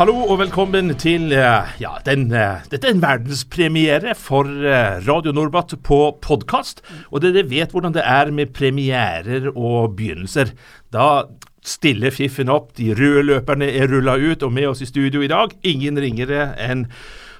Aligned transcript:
Hallo 0.00 0.14
og 0.32 0.38
velkommen 0.40 0.94
til 0.96 1.34
eh, 1.36 1.72
ja, 1.76 1.90
den, 2.06 2.30
eh, 2.32 2.62
Dette 2.72 2.88
er 2.88 2.94
en 2.94 3.02
verdenspremiere 3.02 4.14
for 4.16 4.48
eh, 4.48 4.94
Radio 5.04 5.34
Norbat 5.36 5.74
på 5.84 5.98
podkast. 6.24 6.80
Og 7.12 7.20
dere 7.20 7.42
vet 7.50 7.74
hvordan 7.74 7.92
det 7.92 8.06
er 8.08 8.32
med 8.32 8.54
premierer 8.56 9.50
og 9.50 9.98
begynnelser. 9.98 10.54
Da 10.88 11.26
stiller 11.60 12.16
fiffen 12.16 12.48
opp, 12.48 12.70
de 12.80 12.94
røde 12.96 13.26
løperne 13.28 13.68
er 13.68 13.92
rulla 13.92 14.16
ut, 14.16 14.40
og 14.40 14.56
med 14.56 14.70
oss 14.70 14.80
i 14.80 14.88
studio 14.88 15.20
i 15.20 15.28
dag 15.28 15.52
ingen 15.68 16.00
ringere 16.00 16.54
enn 16.56 16.86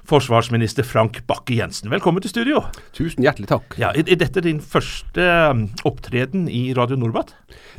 forsvarsminister 0.09 0.83
Frank 0.87 1.21
Bakke-Jensen. 1.29 1.89
Velkommen 1.91 2.21
til 2.23 2.31
studio. 2.33 2.61
Tusen 2.95 3.23
hjertelig 3.25 3.49
takk. 3.51 3.75
Ja, 3.81 3.91
er, 3.95 4.07
dette 4.19 4.43
din 4.43 4.59
første 4.63 5.25
um, 5.51 5.67
opptreden 5.87 6.47
i 6.51 6.71
Radio 6.77 6.97
Norbat? 6.99 7.33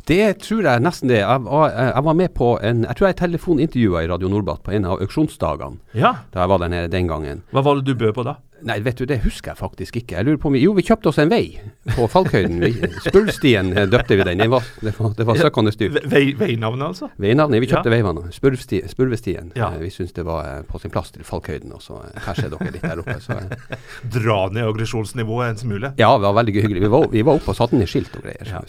Det 0.09 0.21
tror 0.43 0.65
jeg 0.67 0.83
nesten 0.83 1.11
det. 1.11 1.21
Jeg 1.21 1.43
var, 1.45 1.69
jeg 1.71 2.03
var 2.07 2.17
med 2.19 2.33
på 2.35 2.49
en 2.63 2.83
Jeg 2.87 2.97
tror 2.99 3.07
jeg 3.09 3.19
telefonintervjua 3.21 4.03
i 4.03 4.09
Radio 4.11 4.31
Norbat 4.31 4.63
på 4.65 4.73
en 4.75 4.85
av 4.89 4.99
auksjonsdagene 5.03 5.79
Ja. 5.97 6.15
da 6.33 6.43
jeg 6.43 6.51
var 6.51 6.63
der 6.63 6.73
nede 6.73 6.91
den 6.91 7.07
gangen. 7.07 7.43
Hva 7.53 7.63
var 7.63 7.79
det 7.79 7.85
du 7.87 7.95
bød 7.95 8.13
på 8.17 8.25
da? 8.27 8.37
Nei, 8.63 8.79
vet 8.79 8.99
du, 8.99 9.05
det 9.05 9.21
husker 9.25 9.51
jeg 9.51 9.59
faktisk 9.59 9.97
ikke. 9.99 10.15
Jeg 10.15 10.25
lurer 10.25 10.39
på 10.39 10.47
om 10.47 10.53
vi, 10.55 10.63
Jo, 10.63 10.73
vi 10.73 10.85
kjøpte 10.87 11.11
oss 11.11 11.19
en 11.19 11.31
vei 11.31 11.59
på 11.95 12.05
Falkhøyden. 12.07 12.63
Spurvstien 13.03 13.73
eh, 13.77 13.87
døpte 13.91 14.15
vi 14.15 14.23
den. 14.27 14.39
Det 14.39 14.47
var, 14.51 14.63
det 14.81 14.93
var, 14.99 15.13
det 15.17 15.25
var 15.27 15.35
søkkende 15.39 15.73
dyrt. 15.75 15.97
Ve- 15.97 16.09
Vei, 16.13 16.21
veinavnet, 16.39 16.85
altså? 16.93 17.09
Veinavnet. 17.19 17.59
Vi 17.63 17.67
kjøpte 17.71 17.91
Ja. 17.91 17.95
veivannet. 17.97 18.33
Spurvestien. 18.37 19.51
Ja. 19.55 19.71
Eh, 19.73 19.79
Vi 19.83 19.89
syntes 19.91 20.13
det 20.15 20.25
var 20.25 20.45
eh, 20.47 20.61
på 20.69 20.79
sin 20.79 20.91
plass 20.93 21.11
til 21.11 21.23
Falkhøyden. 21.27 21.73
Og 21.75 21.81
så 21.83 21.99
perser 22.23 22.49
dere 22.53 22.71
litt 22.71 22.81
der 22.85 23.01
oppe. 23.03 23.17
Så, 23.23 23.35
Dra 24.15 24.39
ned 24.55 24.63
aggresjonsnivået 24.69 25.49
en 25.49 25.57
smule. 25.57 25.93
ja, 25.99 26.11
det 26.17 26.27
var 26.29 26.37
veldig 26.39 26.53
hyggelig. 26.61 26.81
Vi 26.87 26.91
var, 26.95 27.07
vi 27.11 27.21
var 27.27 27.39
oppe 27.41 27.51
og 27.51 27.59
satte 27.59 27.75
ned 27.77 27.87
skilt 27.91 28.15
og 28.15 28.23
greier. 28.23 28.47
Ja. 28.47 28.61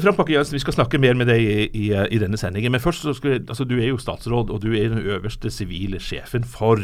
Frank 0.00 0.16
Bakke-Jensen, 0.20 0.52
vi 0.58 0.62
skal 0.64 0.76
snakke 0.76 1.00
mer 1.00 1.14
med 1.18 1.26
deg 1.32 1.40
i, 1.40 1.70
i, 1.72 1.88
i 2.10 2.18
denne 2.20 2.36
sendingen. 2.40 2.72
Men 2.76 2.80
først 2.84 3.02
så 3.06 3.14
skal 3.16 3.40
altså 3.48 3.64
Du 3.64 3.78
er 3.80 3.88
jo 3.92 3.98
statsråd, 4.00 4.50
og 4.52 4.60
du 4.62 4.72
er 4.76 4.92
den 4.92 5.00
øverste 5.02 5.50
sivile 5.50 6.00
sjefen 6.02 6.44
for 6.44 6.82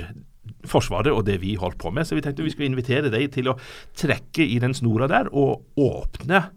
Forsvaret 0.68 1.12
og 1.12 1.24
det 1.26 1.38
vi 1.42 1.56
holdt 1.60 1.78
på 1.80 1.92
med. 1.94 2.06
Så 2.06 2.18
vi 2.18 2.22
tenkte 2.24 2.46
vi 2.46 2.52
skulle 2.54 2.70
invitere 2.70 3.12
deg 3.12 3.30
til 3.34 3.50
å 3.52 3.58
trekke 3.98 4.46
i 4.46 4.58
den 4.62 4.76
snora 4.76 5.08
der 5.10 5.30
og 5.32 5.64
åpne 5.80 6.48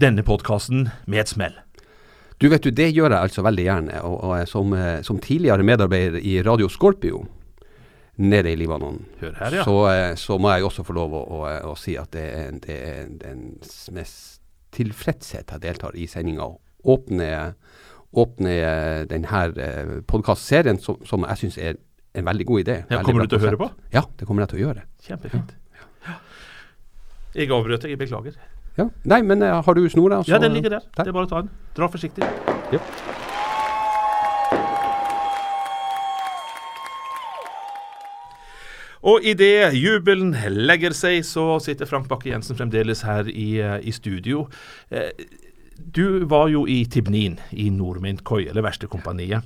denne 0.00 0.24
podkasten 0.24 0.88
med 1.06 1.24
et 1.24 1.34
smell. 1.34 1.58
Du 2.40 2.48
vet 2.48 2.64
du, 2.64 2.70
Det 2.70 2.88
gjør 2.88 3.12
jeg 3.12 3.20
altså 3.20 3.44
veldig 3.44 3.66
gjerne. 3.66 4.00
Og, 4.08 4.16
og 4.24 4.48
som, 4.48 4.72
eh, 4.72 5.02
som 5.04 5.20
tidligere 5.20 5.66
medarbeider 5.66 6.22
i 6.24 6.40
Radio 6.42 6.68
Scorpio 6.72 7.26
nede 8.20 8.52
i 8.52 8.56
Libanon, 8.56 8.98
her, 9.20 9.54
ja. 9.54 9.64
så, 9.64 9.76
eh, 9.88 10.14
så 10.16 10.36
må 10.38 10.50
jeg 10.52 10.64
også 10.64 10.84
få 10.84 10.96
lov 10.96 11.14
å, 11.16 11.20
å, 11.24 11.38
å 11.70 11.76
si 11.78 11.96
at 11.96 12.12
det 12.12 12.24
er, 12.36 12.50
det 12.64 12.76
er 12.76 13.06
den 13.20 13.44
mest 13.96 14.40
tilfredshet 14.76 15.52
jeg 15.52 15.62
deltar 15.62 15.96
i 15.96 16.06
sendinga. 16.08 16.48
Åpne, 16.84 17.30
åpne 18.16 18.56
eh, 18.56 19.04
denne 19.08 20.02
podkastserien 20.08 20.80
som, 20.80 21.00
som 21.08 21.24
jeg 21.28 21.44
syns 21.44 21.60
er 21.60 21.80
en 22.14 22.24
veldig 22.26 22.46
god 22.46 22.60
idé. 22.64 22.76
Ja, 22.90 23.02
kommer 23.06 23.26
du 23.26 23.32
til 23.34 23.38
å 23.40 23.44
høre 23.46 23.60
på? 23.60 23.70
Ja, 23.94 24.02
det 24.18 24.26
kommer 24.28 24.42
jeg 24.44 24.52
til 24.52 24.60
å 24.60 24.62
gjøre. 24.68 24.84
Kjempefint. 25.06 25.54
Ja. 26.06 26.16
Jeg 27.38 27.52
avbrøt 27.54 27.84
deg, 27.84 27.94
jeg 27.94 28.00
beklager. 28.00 28.38
Ja. 28.78 28.88
Nei, 29.12 29.20
men 29.26 29.42
uh, 29.42 29.60
har 29.62 29.74
du 29.78 29.84
snora? 29.92 30.22
Ja, 30.26 30.38
den 30.42 30.54
ligger 30.56 30.78
der. 30.78 30.86
Der. 30.96 31.04
Det 31.06 31.12
er 31.12 31.16
bare 31.16 31.28
å 31.28 31.30
ta 31.30 31.42
den. 31.44 31.50
Dra 31.76 31.90
forsiktig. 31.90 32.26
Ja. 32.74 32.80
Og 39.00 39.24
idet 39.24 39.72
jubelen 39.80 40.34
legger 40.68 40.92
seg, 40.96 41.22
så 41.24 41.54
sitter 41.64 41.88
Frank 41.88 42.08
Bakke-Jensen 42.10 42.58
fremdeles 42.58 43.00
her 43.06 43.30
i, 43.32 43.54
eh, 43.60 43.78
i 43.80 43.92
studio. 43.96 44.48
Eh, 44.90 45.10
Du 45.92 46.26
var 46.28 46.48
jo 46.48 46.66
i 46.68 46.84
Tibnin 46.84 47.38
i 47.52 47.70
Nordmint-Koi, 47.70 48.48
eller 48.50 48.62
verkstedkompaniet. 48.62 49.42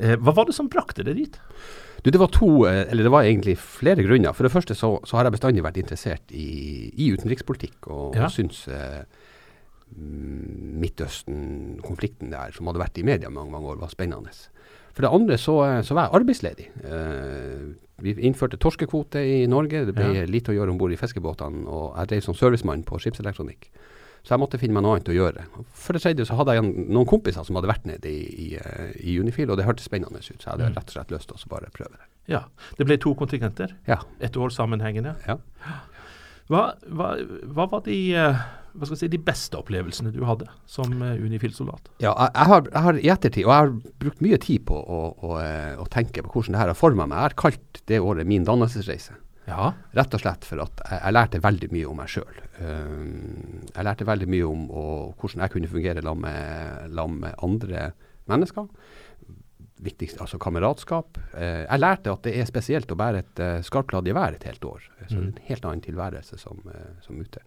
Eh, 0.00 0.16
Hva 0.16 0.32
var 0.34 0.46
det 0.46 0.54
som 0.54 0.66
brakte 0.66 1.04
deg 1.04 1.16
dit? 1.16 1.38
Du, 2.04 2.10
det 2.10 2.20
var 2.20 2.28
to, 2.30 2.64
eh, 2.68 2.84
eller 2.90 3.02
det 3.02 3.10
var 3.12 3.22
egentlig 3.26 3.56
flere 3.58 4.02
grunner. 4.06 4.32
For 4.32 4.46
det 4.46 4.52
første 4.54 4.74
så, 4.78 4.98
så 5.04 5.16
har 5.18 5.24
jeg 5.26 5.32
bestandig 5.38 5.64
vært 5.64 5.80
interessert 5.82 6.30
i, 6.30 6.92
i 6.96 7.10
utenrikspolitikk, 7.14 7.88
og, 7.90 8.14
Ja. 8.16 8.24
og 8.28 8.30
syns 8.34 8.68
eh, 8.68 9.02
Midtøsten-konflikten 10.78 12.30
der, 12.32 12.52
som 12.54 12.68
hadde 12.68 12.82
vært 12.82 12.98
i 13.00 13.04
media 13.06 13.30
mange, 13.32 13.50
mange 13.54 13.70
år, 13.72 13.78
var 13.80 13.90
spennende. 13.92 14.30
For 14.94 15.02
det 15.06 15.12
andre 15.14 15.36
så, 15.38 15.54
eh, 15.64 15.82
så 15.86 15.94
var 15.94 16.08
jeg 16.08 16.20
arbeidsledig. 16.20 16.66
Eh, 16.84 17.74
vi 18.02 18.14
innførte 18.26 18.58
torskekvote 18.58 19.18
i 19.22 19.46
Norge. 19.46 19.84
Det 19.86 19.94
ble 19.94 20.12
Ja. 20.14 20.24
lite 20.26 20.52
å 20.52 20.56
gjøre 20.56 20.70
om 20.70 20.78
bord 20.78 20.92
i 20.92 20.96
fiskebåtene, 20.96 21.66
og 21.66 21.96
jeg 21.96 22.08
drev 22.08 22.22
som 22.22 22.34
servicemann 22.34 22.84
på 22.84 22.98
skipselektronikk. 22.98 23.70
Så 24.28 24.34
jeg 24.34 24.42
måtte 24.42 24.58
finne 24.60 24.76
meg 24.76 24.82
noe 24.84 24.98
annet 24.98 25.08
å 25.08 25.14
gjøre. 25.16 25.46
For 25.72 25.96
det 25.96 26.02
tredje 26.04 26.26
så 26.28 26.36
hadde 26.36 26.52
jeg 26.58 26.66
noen 26.92 27.06
kompiser 27.08 27.46
som 27.48 27.56
hadde 27.56 27.70
vært 27.70 27.86
nede 27.88 28.10
i, 28.12 28.26
i, 28.28 28.48
eh, 28.60 28.90
i 29.08 29.14
Unifil, 29.22 29.48
og 29.48 29.56
det 29.56 29.64
hørtes 29.64 29.86
spennende 29.88 30.20
ut, 30.20 30.26
så 30.28 30.44
jeg 30.44 30.50
hadde 30.52 30.66
Mm. 30.68 30.74
rett 30.76 30.90
og 30.90 30.96
slett 30.98 31.14
lyst 31.14 31.30
til 31.30 31.38
å 31.40 31.48
bare 31.48 31.70
prøve 31.72 31.96
det. 31.96 32.04
Ja, 32.28 32.42
Det 32.76 32.84
ble 32.84 32.98
to 33.00 33.14
kontingenter. 33.16 33.72
Ja. 33.88 34.02
Et 34.20 34.36
år 34.36 34.50
sammenhengende. 34.52 35.14
Ja. 35.26 35.38
Hva, 36.48 36.74
hva, 36.92 37.08
hva 37.56 37.66
var 37.72 37.80
de, 37.84 37.96
eh, 38.16 38.36
hva 38.76 38.86
si, 38.96 39.08
de 39.08 39.18
beste 39.20 39.56
opplevelsene 39.56 40.12
du 40.12 40.20
hadde 40.28 40.46
som 40.66 40.92
eh, 41.02 41.16
Unifil-soldat? 41.24 41.88
Ja, 42.04 42.12
jeg, 42.28 42.46
har, 42.52 42.62
jeg 42.68 42.82
har 42.84 43.00
i 43.00 43.08
ettertid, 43.12 43.44
og 43.46 43.52
jeg 43.52 43.62
har 43.64 43.72
brukt 44.04 44.20
mye 44.24 44.38
tid 44.44 44.66
på 44.68 44.76
å, 44.76 45.00
å, 45.24 45.32
å 45.80 45.88
tenke 45.88 46.20
på 46.24 46.28
hvordan 46.36 46.52
det 46.52 46.60
her 46.62 46.72
har 46.74 46.78
forma 46.78 47.06
meg. 47.08 47.16
Jeg 47.16 47.30
har 47.30 47.36
kalt 47.48 47.82
det 47.86 48.00
året 48.04 48.28
min 48.28 48.44
dannelsesreise. 48.44 49.16
Ja. 49.48 49.72
Rett 49.96 50.14
og 50.14 50.22
slett 50.22 50.46
for 50.46 50.62
at 50.64 50.82
jeg, 50.84 51.00
jeg 51.00 51.16
lærte 51.16 51.42
veldig 51.42 51.70
mye 51.72 51.88
om 51.88 51.98
meg 52.02 52.12
sjøl. 52.12 52.40
jeg 52.58 53.86
lærte 53.86 54.06
veldig 54.08 54.28
mye 54.28 54.46
om 54.48 54.64
og, 54.68 55.14
hvordan 55.20 55.44
jeg 55.44 55.54
kunne 55.54 55.70
fungere 55.72 56.04
sammen 56.04 56.28
med, 56.28 57.20
med 57.24 57.44
andre 57.48 57.90
mennesker. 58.28 58.68
Viktigst, 59.78 60.18
altså 60.20 60.40
kameratskap. 60.42 61.20
Uh, 61.32 61.62
jeg 61.64 61.80
lærte 61.80 62.10
at 62.10 62.24
det 62.26 62.34
er 62.34 62.48
spesielt 62.50 62.90
å 62.90 62.98
bære 62.98 63.20
et 63.22 63.42
uh, 63.44 63.60
skarpladd 63.62 64.10
gevær 64.10 64.34
et 64.34 64.48
helt 64.48 64.64
år. 64.66 64.88
Så 65.06 65.18
Mm. 65.18 65.28
En 65.28 65.38
helt 65.48 65.64
annen 65.64 65.80
tilværelse 65.80 66.38
som, 66.38 66.58
uh, 66.66 66.98
som 67.00 67.20
ute. 67.20 67.40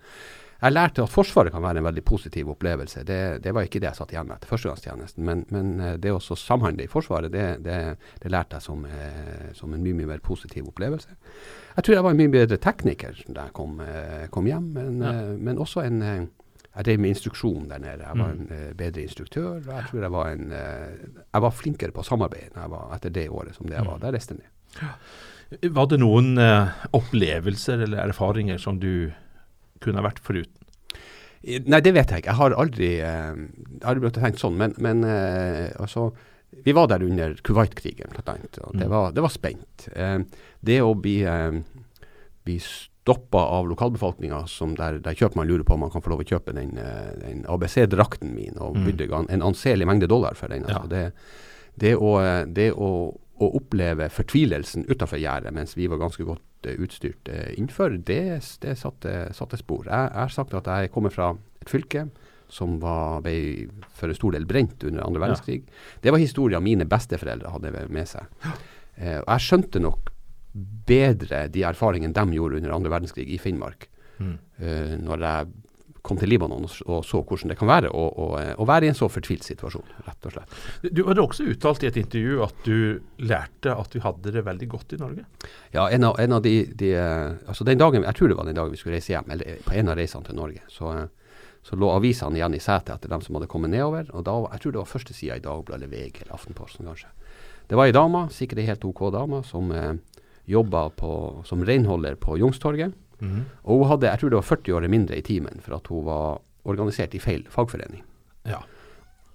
Jeg 0.61 0.73
lærte 0.75 1.01
at 1.01 1.09
Forsvaret 1.09 1.51
kan 1.51 1.63
være 1.63 1.77
en 1.81 1.85
veldig 1.87 2.03
positiv 2.05 2.49
opplevelse. 2.53 3.01
Det, 3.07 3.19
det 3.41 3.53
var 3.55 3.65
ikke 3.65 3.79
det 3.81 3.87
jeg 3.89 3.97
satt 3.97 4.11
igjen 4.13 4.27
med 4.29 4.35
etter 4.37 4.49
førstegangstjenesten. 4.51 5.23
Men, 5.25 5.39
men 5.49 5.71
eh, 5.81 5.95
det 5.97 6.11
å 6.13 6.19
samhandle 6.21 6.85
i 6.85 6.91
Forsvaret, 6.91 7.31
det, 7.33 7.45
det, 7.65 7.77
det 8.21 8.29
lærte 8.31 8.59
jeg 8.59 8.65
som, 8.67 8.83
eh, 8.85 9.47
som 9.57 9.73
en 9.73 9.81
mye, 9.81 9.95
mye 9.97 10.11
mer 10.11 10.21
positiv 10.21 10.67
opplevelse. 10.69 11.15
Jeg 11.77 11.83
tror 11.87 11.95
jeg 11.97 12.03
var 12.05 12.13
en 12.13 12.21
mye 12.21 12.33
bedre 12.35 12.59
tekniker 12.61 13.23
da 13.33 13.47
jeg 13.47 13.55
kom, 13.57 13.79
eh, 13.81 14.27
kom 14.29 14.45
hjem, 14.51 14.67
men, 14.77 15.01
Ja. 15.01 15.15
men 15.37 15.57
også 15.65 15.81
en 15.87 16.01
Jeg 16.71 16.85
drev 16.87 16.99
med 17.03 17.09
instruksjon 17.11 17.65
der 17.67 17.79
nede. 17.83 18.05
Jeg 18.05 18.17
var 18.21 18.29
Mm. 18.31 18.41
en 18.45 18.51
eh, 18.55 18.73
bedre 18.79 19.01
instruktør. 19.03 19.57
og 19.57 19.65
Jeg 19.65 19.87
tror 19.89 20.01
jeg 20.01 20.11
var 20.11 20.29
en 20.31 20.49
Jeg 20.51 21.41
var 21.41 21.51
flinkere 21.51 21.91
på 21.91 22.03
samarbeid 22.05 22.53
når 22.55 22.61
jeg 22.61 22.71
var, 22.71 22.85
etter 22.95 23.09
det 23.09 23.25
året 23.29 23.55
som 23.55 23.65
det 23.67 23.75
jeg 23.75 23.85
var. 23.85 23.97
Mm. 23.97 24.01
Der 24.05 24.11
reiste 24.13 24.33
ned. 24.37 25.73
Var 25.73 25.85
det 25.91 25.99
noen 25.99 26.37
opplevelser 26.93 27.81
eller 27.83 28.05
erfaringer 28.07 28.57
som 28.61 28.79
du 28.79 29.11
kunne 29.81 30.01
ha 30.01 30.07
vært 30.07 30.19
foruten? 30.23 30.57
Nei, 31.43 31.79
det 31.81 31.93
vet 31.95 32.11
jeg 32.13 32.21
ikke. 32.21 32.29
Jeg 32.29 32.37
har 32.37 32.53
aldri 32.53 32.89
eh, 33.01 33.33
aldri 33.89 34.11
tenkt 34.13 34.37
sånn, 34.43 34.57
men, 34.61 34.75
men 34.77 35.03
eh, 35.03 35.71
altså 35.81 36.11
Vi 36.65 36.73
var 36.75 36.87
der 36.91 37.01
under 37.07 37.33
Kuwait-krigen, 37.47 38.11
annet. 38.27 38.57
Og 38.61 38.73
det, 38.75 38.85
Mm. 38.85 38.91
var, 38.91 39.11
det 39.15 39.21
var 39.23 39.31
spent. 39.31 39.85
Eh, 39.95 40.19
det 40.61 40.81
å 40.83 40.91
bli, 40.99 41.21
eh, 41.23 41.61
bli 42.45 42.57
stoppa 42.59 43.39
av 43.55 43.69
lokalbefolkninga, 43.71 44.43
som 44.51 44.75
der, 44.75 44.99
der 44.99 45.15
kjøpmann 45.15 45.47
lurer 45.47 45.63
på 45.63 45.73
om 45.73 45.79
man 45.85 45.89
kan 45.89 46.03
få 46.03 46.11
lov 46.11 46.19
å 46.21 46.27
kjøpe 46.27 46.53
den, 46.53 46.75
eh, 46.77 47.15
den 47.23 47.45
ABC-drakten 47.49 48.35
min, 48.35 48.57
og 48.59 48.75
Mm. 48.75 48.85
bydde 48.85 49.07
gan- 49.09 49.29
en 49.31 49.41
anselig 49.41 49.87
mengde 49.87 50.07
dollar 50.11 50.35
for 50.35 50.47
den. 50.49 50.63
Altså. 50.65 50.83
Ja. 50.83 50.87
Det, 50.87 51.13
det 51.77 51.95
å, 51.97 52.19
eh, 52.21 52.45
det 52.45 52.73
å, 52.75 53.15
å 53.41 53.51
oppleve 53.57 54.09
fortvilelsen 54.13 54.85
utafor 54.89 55.17
gjerdet 55.21 55.53
mens 55.55 55.75
vi 55.77 55.87
var 55.91 55.97
ganske 56.01 56.23
godt 56.27 56.67
eh, 56.69 56.77
utstyrt 56.81 57.29
eh, 57.31 57.53
innenfor, 57.57 57.97
det, 58.07 58.19
det 58.61 58.75
satte, 58.77 59.15
satte 59.33 59.57
spor. 59.57 59.85
Jeg, 59.89 60.11
har 60.13 60.29
sagt 60.33 60.53
at 60.57 60.67
jeg 60.69 60.91
kommer 60.93 61.09
fra 61.13 61.31
et 61.61 61.69
fylke 61.71 62.07
som 62.51 62.79
var, 62.81 63.21
ble 63.23 63.69
for 63.95 64.11
en 64.11 64.17
stor 64.17 64.33
del 64.35 64.45
brent 64.45 64.83
under 64.83 65.05
andre 65.05 65.21
Ja. 65.21 65.25
verdenskrig. 65.27 65.61
Det 66.03 66.11
var 66.11 66.19
historien 66.19 66.63
mine 66.65 66.83
besteforeldre 66.89 67.53
hadde 67.53 67.71
med 67.89 68.07
seg. 68.11 68.27
Eh, 68.97 69.19
og 69.21 69.29
jeg 69.31 69.45
skjønte 69.47 69.79
nok 69.81 70.11
bedre 70.91 71.45
de 71.53 71.63
erfaringene 71.63 72.13
de 72.13 72.35
gjorde 72.35 72.59
under 72.59 72.73
andre 72.75 72.91
verdenskrig 72.91 73.27
i 73.31 73.37
Finnmark, 73.39 73.87
Mm. 74.19 74.37
eh, 74.59 74.97
når 75.01 75.19
jeg 75.25 75.47
kom 76.01 76.17
til 76.17 76.31
Libanon 76.31 76.65
og, 76.65 77.03
så 77.05 77.21
hvordan 77.21 77.51
det 77.51 77.57
kan 77.59 77.69
være 77.69 77.91
å, 77.93 78.03
å, 78.09 78.27
eh, 78.39 78.51
å 78.57 78.65
være 78.67 78.87
i 78.87 78.91
en 78.91 78.97
så 78.97 79.09
fortvilt 79.11 79.45
situasjon, 79.45 79.85
rett 80.07 80.27
og 80.27 80.35
slett. 80.35 80.55
Du 80.89 81.03
hadde 81.07 81.23
også 81.23 81.45
uttalt 81.51 81.85
i 81.85 81.89
et 81.91 81.99
intervju 82.01 82.41
at 82.45 82.65
du 82.65 82.77
lærte 83.21 83.75
at 83.75 83.95
vi 83.95 84.03
hadde 84.03 84.33
det 84.33 84.45
veldig 84.47 84.69
godt 84.71 84.95
i 84.97 85.01
Norge. 85.01 85.25
Ja, 85.75 85.87
en 85.89 86.07
av, 86.09 86.17
en 86.21 86.37
av 86.37 86.43
de, 86.45 86.55
de 86.77 86.93
eh, 86.97 87.27
altså 87.45 87.67
den 87.67 87.81
dagen, 87.81 88.05
Jeg 88.07 88.17
tror 88.17 88.31
det 88.31 88.37
var 88.39 88.49
den 88.49 88.57
dagen 88.57 88.73
vi 88.73 88.81
skulle 88.81 88.97
reise 88.97 89.13
hjem, 89.13 89.29
eller 89.29 89.53
eh, 89.53 89.61
på 89.65 89.75
en 89.77 89.91
av 89.93 89.99
reisene 89.99 90.25
til 90.25 90.39
Norge. 90.39 90.63
Så, 90.73 90.93
så 91.67 91.77
lå 91.77 91.91
avisene 91.93 92.39
igjen 92.39 92.57
i 92.57 92.63
setet 92.63 92.95
etter 92.95 93.11
dem 93.11 93.21
som 93.21 93.37
hadde 93.37 93.51
kommet 93.51 93.73
nedover. 93.73 94.09
og 94.13 94.25
da, 94.25 94.37
Jeg 94.55 94.63
tror 94.63 94.71
det 94.71 94.81
var 94.81 94.93
første 94.95 95.17
sida 95.17 95.37
i 95.37 95.45
Dagbladet, 95.45 95.83
eller 95.83 95.93
VG 95.93 96.23
eller 96.23 96.37
Aftenposten 96.39 96.89
kanskje. 96.89 97.13
Det 97.69 97.77
var 97.77 97.87
ei 97.87 97.95
dame, 97.95 98.25
sikkert 98.33 98.59
ei 98.59 98.67
helt 98.67 98.83
OK 98.83 99.05
dame, 99.13 99.45
som 99.47 99.69
eh, 99.71 99.93
jobba 100.49 100.89
på, 100.97 101.11
som 101.45 101.61
renholder 101.63 102.17
på 102.19 102.39
Youngstorget. 102.41 102.97
Mhm. 103.21 103.45
Og 103.63 103.83
hun 103.83 103.91
hadde, 103.93 104.09
jeg 104.09 104.19
tror 104.19 104.33
det 104.33 104.41
var 104.41 104.49
40 104.49 104.77
år 104.77 104.89
mindre 104.89 105.17
i 105.17 105.25
timen, 105.25 105.61
for 105.61 105.77
at 105.77 105.87
hun 105.87 106.05
var 106.05 106.41
organisert 106.65 107.15
i 107.17 107.21
feil 107.21 107.45
fagforening. 107.49 108.03
Ja. 108.49 108.61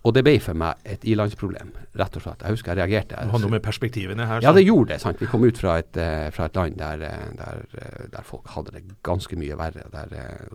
Og 0.06 0.12
det 0.14 0.22
ble 0.22 0.36
for 0.38 0.54
meg 0.54 0.78
et 0.86 1.02
ilandsproblem, 1.08 1.72
rett 1.98 2.16
og 2.18 2.22
slett. 2.22 2.42
Jeg 2.44 2.54
husker 2.54 2.70
jeg 2.70 2.78
reagerte. 2.78 3.16
Det 3.18 3.32
har 3.32 3.42
noe 3.42 3.54
med 3.56 3.62
perspektivene 3.64 4.28
her. 4.30 4.44
Ja, 4.44 4.52
det 4.54 4.62
gjorde 4.62 4.92
det. 4.92 5.00
sant? 5.02 5.18
Vi 5.18 5.26
kom 5.26 5.42
ut 5.42 5.58
fra 5.58 5.78
et, 5.82 5.96
eh, 5.98 6.28
fra 6.30 6.46
et 6.46 6.54
land 6.54 6.76
der, 6.78 7.02
eh, 7.02 7.24
der, 7.34 7.64
eh, 7.74 8.06
der 8.12 8.22
folk 8.22 8.46
hadde 8.54 8.70
det 8.76 8.84
ganske 9.02 9.34
mye 9.34 9.58
verre, 9.58 9.82
der, 9.90 10.06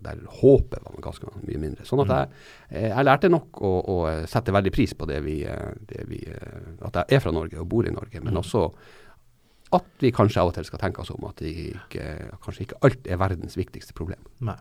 der 0.01 0.23
håpet 0.39 0.79
var 0.85 0.95
ganske 1.03 1.27
mye 1.43 1.59
mindre. 1.59 1.83
Sånn 1.83 1.99
at 2.05 2.15
jeg, 2.15 2.29
eh, 2.69 2.89
jeg 2.95 3.05
lærte 3.05 3.29
nok 3.29 3.59
å, 3.59 3.73
å 3.83 3.97
sette 4.25 4.55
veldig 4.55 4.71
pris 4.71 4.93
på 4.93 5.05
det 5.05 5.21
vi, 5.23 5.43
det 5.43 6.07
vi 6.07 6.23
At 6.81 6.93
jeg 6.93 7.17
er 7.17 7.19
fra 7.19 7.31
Norge 7.31 7.59
og 7.59 7.67
bor 7.67 7.85
i 7.85 7.91
Norge, 7.91 8.23
men 8.23 8.33
også 8.33 8.71
at 9.75 10.03
vi 10.03 10.13
kanskje 10.15 10.41
av 10.41 10.51
og 10.51 10.55
til 10.57 10.67
skal 10.67 10.81
tenke 10.81 11.03
oss 11.03 11.13
om 11.13 11.25
at 11.29 11.41
ikke, 11.45 12.05
kanskje 12.43 12.67
ikke 12.67 12.79
alt 12.87 13.07
er 13.07 13.21
verdens 13.21 13.57
viktigste 13.59 13.95
problem. 13.97 14.21
Nei. 14.43 14.57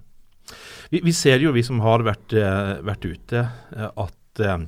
Vi, 0.90 1.02
vi 1.04 1.14
ser 1.14 1.42
jo, 1.42 1.54
vi 1.54 1.62
som 1.66 1.82
har 1.84 2.02
vært, 2.06 2.34
eh, 2.34 2.76
vært 2.86 3.06
ute, 3.06 3.44
eh, 3.76 3.90
at 3.90 4.42
eh, 4.42 4.66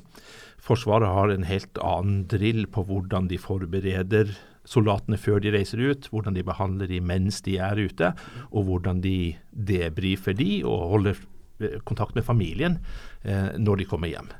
Forsvaret 0.63 1.11
har 1.11 1.27
en 1.27 1.43
helt 1.43 1.79
annen 1.83 2.21
drill 2.31 2.63
på 2.71 2.85
hvordan 2.87 3.25
de 3.27 3.35
forbereder 3.41 4.29
soldatene 4.63 5.19
før 5.19 5.41
de 5.43 5.51
reiser 5.51 5.81
ut, 5.83 6.07
hvordan 6.07 6.37
de 6.37 6.45
behandler 6.47 6.87
de 6.87 7.01
mens 7.03 7.41
de 7.43 7.57
er 7.59 7.81
ute, 7.83 8.13
og 8.51 8.69
hvordan 8.69 9.01
de 9.03 9.33
debrifer 9.51 10.37
de 10.39 10.61
og 10.63 10.85
holder 10.93 11.19
eh, 11.59 11.81
kontakt 11.83 12.15
med 12.15 12.23
familien 12.23 12.79
eh, 13.23 13.51
når 13.59 13.83
de 13.83 13.89
kommer 13.91 14.11
hjem. 14.11 14.31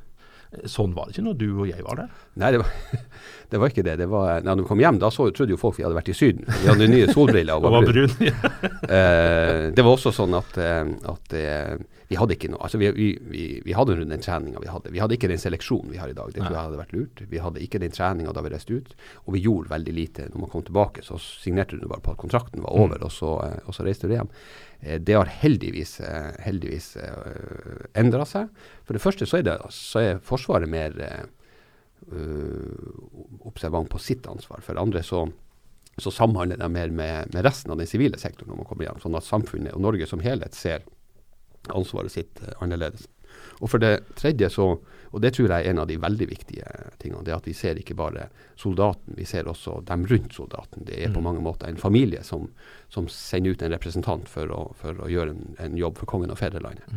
Sånn 0.69 0.94
var 0.95 1.07
det 1.07 1.15
ikke 1.15 1.25
når 1.27 1.39
du 1.39 1.47
og 1.51 1.69
jeg 1.69 1.85
var 1.85 2.01
der. 2.03 2.11
Nei, 2.41 2.51
det 2.55 2.61
var, 2.61 2.73
det 3.51 3.61
var 3.61 3.73
ikke 3.73 3.85
det. 3.88 3.95
det 4.01 4.09
var, 4.11 4.44
når 4.45 4.63
vi 4.63 4.67
kom 4.69 4.83
hjem, 4.83 5.00
da 5.01 5.09
så, 5.13 5.29
trodde 5.35 5.55
jo 5.55 5.61
folk 5.61 5.79
vi 5.79 5.85
hadde 5.85 5.97
vært 5.97 6.11
i 6.13 6.17
Syden. 6.17 6.45
Vi 6.50 6.69
hadde 6.69 6.89
nye 6.91 7.09
solbriller 7.11 7.57
og 7.57 7.63
var 7.67 7.79
var 7.79 7.89
brune. 7.89 8.13
brun. 8.19 8.79
Eh, 8.94 9.71
det 9.73 9.81
var 9.81 9.95
også 9.95 10.11
sånn 10.13 10.33
at, 10.35 10.57
eh, 10.59 10.89
at 11.09 11.33
eh, 11.39 11.77
vi 12.13 12.17
hadde 12.19 12.35
ikke 12.35 12.51
noe 12.53 12.61
altså 12.65 12.77
vi, 12.81 12.89
vi, 12.94 13.07
vi, 13.31 13.44
vi 13.65 13.73
hadde 13.73 13.95
den 13.97 14.21
treninga 14.21 14.61
vi 14.61 14.69
hadde. 14.69 14.91
Vi 14.94 15.01
hadde 15.01 15.15
ikke 15.17 15.29
den 15.31 15.41
seleksjonen 15.41 15.94
vi 15.94 16.01
har 16.01 16.11
i 16.11 16.17
dag. 16.17 16.29
Det 16.33 16.44
tror 16.44 16.53
jeg 16.53 16.67
hadde 16.67 16.81
vært 16.81 16.94
lurt. 16.94 17.23
Vi 17.31 17.41
hadde 17.41 17.63
ikke 17.63 17.81
den 17.81 17.95
treninga 17.95 18.33
da 18.35 18.44
vi 18.45 18.51
reiste 18.53 18.77
ut. 18.77 18.94
Og 19.23 19.33
vi 19.38 19.41
gjorde 19.45 19.71
veldig 19.71 19.95
lite. 19.97 20.27
Når 20.33 20.44
man 20.44 20.51
kom 20.51 20.65
tilbake, 20.67 21.05
så 21.05 21.17
signerte 21.21 21.79
du 21.79 21.88
bare 21.89 22.03
på 22.05 22.13
at 22.13 22.21
kontrakten 22.21 22.65
var 22.65 22.75
over, 22.77 23.01
og, 23.01 23.13
så, 23.13 23.33
eh, 23.47 23.57
og 23.65 23.77
så 23.77 23.88
reiste 23.88 24.11
du 24.11 24.13
hjem. 24.17 24.29
Eh, 24.85 25.00
det 25.00 25.13
har 25.13 25.25
heldigvis, 25.25 26.00
eh, 26.00 26.31
heldigvis 26.39 26.95
eh, 26.97 27.88
endra 27.94 28.25
seg. 28.25 28.51
For 28.83 28.95
det 28.95 29.03
første 29.03 29.27
så 29.30 29.39
er, 29.39 29.47
det, 29.47 29.57
så 29.71 30.03
er 30.03 30.21
Forsvaret 30.24 30.69
mer 30.69 30.97
observant 33.47 33.88
på 33.89 34.01
sitt 34.01 34.27
ansvar. 34.27 34.59
For 34.62 34.75
det 34.75 34.83
andre 34.83 35.03
så 35.03 35.25
så 36.01 36.09
samhandler 36.09 36.57
de 36.57 36.65
mer 36.74 36.89
med, 36.89 37.30
med 37.35 37.45
resten 37.45 37.69
av 37.69 37.77
den 37.77 37.85
sivile 37.85 38.18
sektoren 38.18 38.50
når 38.50 38.63
man 38.63 38.65
kommer 38.65 38.88
hjem. 38.88 39.01
Sånn 39.03 39.18
at 39.18 39.27
samfunnet 39.27 39.75
og 39.77 39.83
Norge 39.85 40.07
som 40.09 40.24
helhet 40.25 40.57
ser 40.57 40.81
ansvaret 41.69 42.09
sitt 42.09 42.41
annerledes. 42.57 43.06
Og 43.62 43.69
for 43.69 43.77
det 43.77 44.00
tredje 44.18 44.50
så, 44.50 44.65
og 45.13 45.21
det 45.21 45.36
tror 45.36 45.51
jeg 45.51 45.62
er 45.62 45.69
en 45.69 45.81
av 45.83 45.88
de 45.89 46.00
veldig 46.01 46.27
viktige 46.30 46.69
tingene, 47.01 47.21
det 47.27 47.36
at 47.36 47.45
vi 47.45 47.54
ser 47.54 47.77
ikke 47.77 47.95
bare 47.98 48.27
soldaten, 48.57 49.13
vi 49.18 49.27
ser 49.30 49.45
også 49.50 49.77
dem 49.86 50.07
rundt 50.10 50.33
soldaten. 50.33 50.88
Det 50.88 50.98
er 50.98 51.13
på 51.13 51.21
mange 51.21 51.44
måter 51.45 51.69
en 51.69 51.77
familie 51.77 52.24
som, 52.25 52.48
som 52.89 53.06
sender 53.12 53.54
ut 53.54 53.62
en 53.62 53.75
representant 53.75 54.30
for 54.30 54.50
å, 54.50 54.63
for 54.80 54.98
å 55.06 55.12
gjøre 55.12 55.36
en, 55.36 55.54
en 55.62 55.77
jobb 55.77 56.01
for 56.01 56.10
kongen 56.10 56.33
og 56.33 56.42
fedrelandet. 56.42 56.89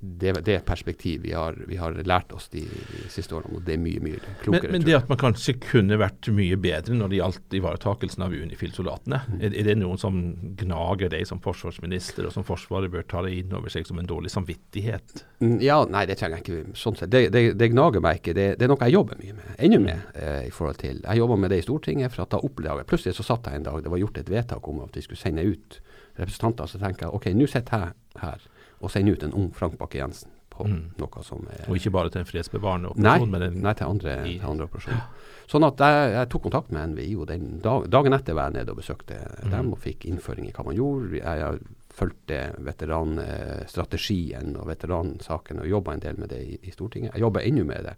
Det 0.00 0.28
er 0.30 0.36
et 0.38 0.62
perspektiv 0.64 1.24
vi 1.24 1.32
har, 1.34 1.56
vi 1.66 1.74
har 1.74 1.96
lært 2.06 2.30
oss 2.32 2.44
de, 2.52 2.60
de 2.62 3.00
siste 3.10 3.34
årene, 3.34 3.56
og 3.58 3.64
det 3.66 3.74
er 3.74 3.80
mye, 3.82 3.98
mye 4.04 4.20
klokere. 4.44 4.68
men 4.70 4.76
men 4.78 4.84
det 4.86 4.94
at 4.94 5.08
man 5.10 5.18
kanskje 5.18 5.56
kunne 5.58 5.96
vært 5.98 6.28
mye 6.30 6.54
bedre 6.56 6.94
når 6.94 7.08
det 7.10 7.18
gjaldt 7.18 7.56
ivaretakelsen 7.58 8.22
av 8.22 8.36
Unifil-soldatene, 8.36 9.18
er, 9.40 9.56
er 9.58 9.66
det 9.66 9.74
noen 9.80 9.98
som 9.98 10.20
gnager 10.60 11.10
deg 11.10 11.26
som 11.26 11.40
forsvarsminister, 11.42 12.28
og 12.28 12.32
som 12.36 12.46
Forsvaret 12.46 12.92
bør 12.92 13.02
ta 13.10 13.24
det 13.26 13.32
inn 13.40 13.56
over 13.58 13.74
seg 13.74 13.88
som 13.90 13.98
en 13.98 14.06
dårlig 14.06 14.30
samvittighet? 14.30 15.24
Mm, 15.42 15.56
Ja, 15.66 15.80
nei, 15.90 16.04
det 16.06 16.18
trenger 16.20 16.38
jeg 16.38 16.46
ikke. 16.46 16.76
sånn 16.78 16.94
sett. 17.00 17.10
Det, 17.10 17.24
det, 17.34 17.42
det 17.58 17.70
gnager 17.74 18.00
meg 18.04 18.20
ikke. 18.22 18.36
Det, 18.38 18.46
det 18.60 18.68
er 18.68 18.70
noe 18.70 18.86
jeg 18.86 18.94
jobber 18.94 19.18
mye 19.18 19.34
med. 19.40 19.48
enda 19.58 19.80
med. 19.82 20.06
Eh, 20.14 20.46
i 20.46 20.52
forhold 20.54 20.78
til. 20.78 21.02
Jeg 21.02 21.18
jobba 21.24 21.36
med 21.42 21.50
det 21.50 21.58
i 21.58 21.66
Stortinget. 21.66 22.12
for 22.14 22.22
at 22.22 22.30
da 22.36 22.38
oppdaget 22.38 22.84
jeg, 22.84 22.86
Plutselig 22.94 23.16
så 23.18 23.26
satt 23.32 23.50
jeg 23.50 23.58
en 23.58 23.66
dag, 23.66 23.82
det 23.82 23.90
var 23.90 23.98
gjort 23.98 24.22
et 24.22 24.30
vedtak 24.30 24.68
om 24.70 24.78
at 24.86 24.94
vi 24.94 25.02
skulle 25.02 25.18
sende 25.18 25.42
ut 25.42 25.80
representanter. 26.18 26.70
Så 26.70 26.78
tenker 26.78 27.08
jeg 27.08 27.18
ok, 27.18 27.28
nå 27.34 27.50
sitter 27.50 27.82
jeg 27.82 28.22
her 28.22 28.46
og 28.80 28.90
sende 28.90 29.12
ut 29.12 29.22
en 29.22 29.32
ung 29.32 29.48
Frank 29.54 29.78
Bakke-Jensen 29.78 30.30
på 30.50 30.66
noe 30.68 31.22
som 31.22 31.44
er 31.52 31.68
Og 31.68 31.76
ikke 31.78 31.90
bare 31.94 32.10
til 32.10 32.20
en 32.20 32.26
fredsbevarende 32.26 32.90
Nei, 32.96 33.16
operasjon, 33.18 33.30
men 33.30 33.42
en 33.42 33.60
nei 33.62 33.72
til 33.78 33.86
andre, 33.86 34.14
i- 34.26 34.38
til 34.38 34.48
andre 34.48 34.66
operasjoner. 34.66 35.02
Sånn 35.48 35.64
at 35.66 35.78
jeg, 35.78 36.12
jeg 36.12 36.28
tok 36.28 36.42
kontakt 36.42 36.70
med 36.72 36.88
NVI, 36.94 37.16
og 37.16 37.26
den 37.30 37.60
dag, 37.64 37.86
dagen 37.90 38.12
etter 38.12 38.34
var 38.34 38.50
jeg 38.50 38.58
nede 38.60 38.70
og 38.74 38.76
besøkte 38.82 39.18
dem 39.50 39.72
og 39.72 39.78
fikk 39.78 40.04
innføring 40.10 40.48
i 40.48 40.52
hva 40.52 40.64
man 40.64 40.74
gjorde. 40.76 41.12
Jeg 41.22 41.42
har 41.44 41.58
fulgte 41.98 42.38
veteranstrategien 42.64 44.56
og 44.58 44.68
veteransaken 44.70 45.62
og 45.62 45.70
jobba 45.70 45.94
en 45.94 46.04
del 46.04 46.18
med 46.20 46.32
det 46.32 46.40
i, 46.44 46.58
i 46.62 46.74
Stortinget. 46.74 47.14
Jeg 47.14 47.24
jobber 47.26 47.46
ennå 47.46 47.64
med 47.68 47.88
det. 47.90 47.96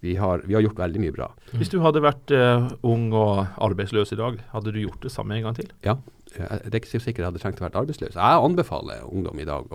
Vi 0.00 0.14
har, 0.16 0.40
vi 0.46 0.54
har 0.56 0.62
gjort 0.64 0.78
veldig 0.80 1.00
mye 1.02 1.12
bra. 1.12 1.26
Hvis 1.60 1.72
du 1.72 1.80
hadde 1.84 2.00
vært 2.00 2.32
uh, 2.32 2.70
ung 2.88 3.10
og 3.12 3.42
arbeidsløs 3.60 4.14
i 4.14 4.20
dag, 4.20 4.38
hadde 4.54 4.72
du 4.72 4.80
gjort 4.80 5.02
det 5.04 5.12
samme 5.12 5.36
en 5.36 5.44
gang 5.48 5.58
til? 5.58 5.68
Ja, 5.84 5.98
det 6.30 6.70
er 6.70 6.78
ikke 6.78 6.92
så 6.92 7.02
sikkert 7.02 7.24
jeg 7.24 7.28
hadde 7.32 7.42
trengt 7.42 7.60
å 7.60 7.66
være 7.66 7.82
arbeidsløs. 7.82 8.16
Jeg 8.16 8.44
anbefaler 8.46 9.04
ungdom 9.08 9.42
i 9.42 9.48
dag, 9.48 9.68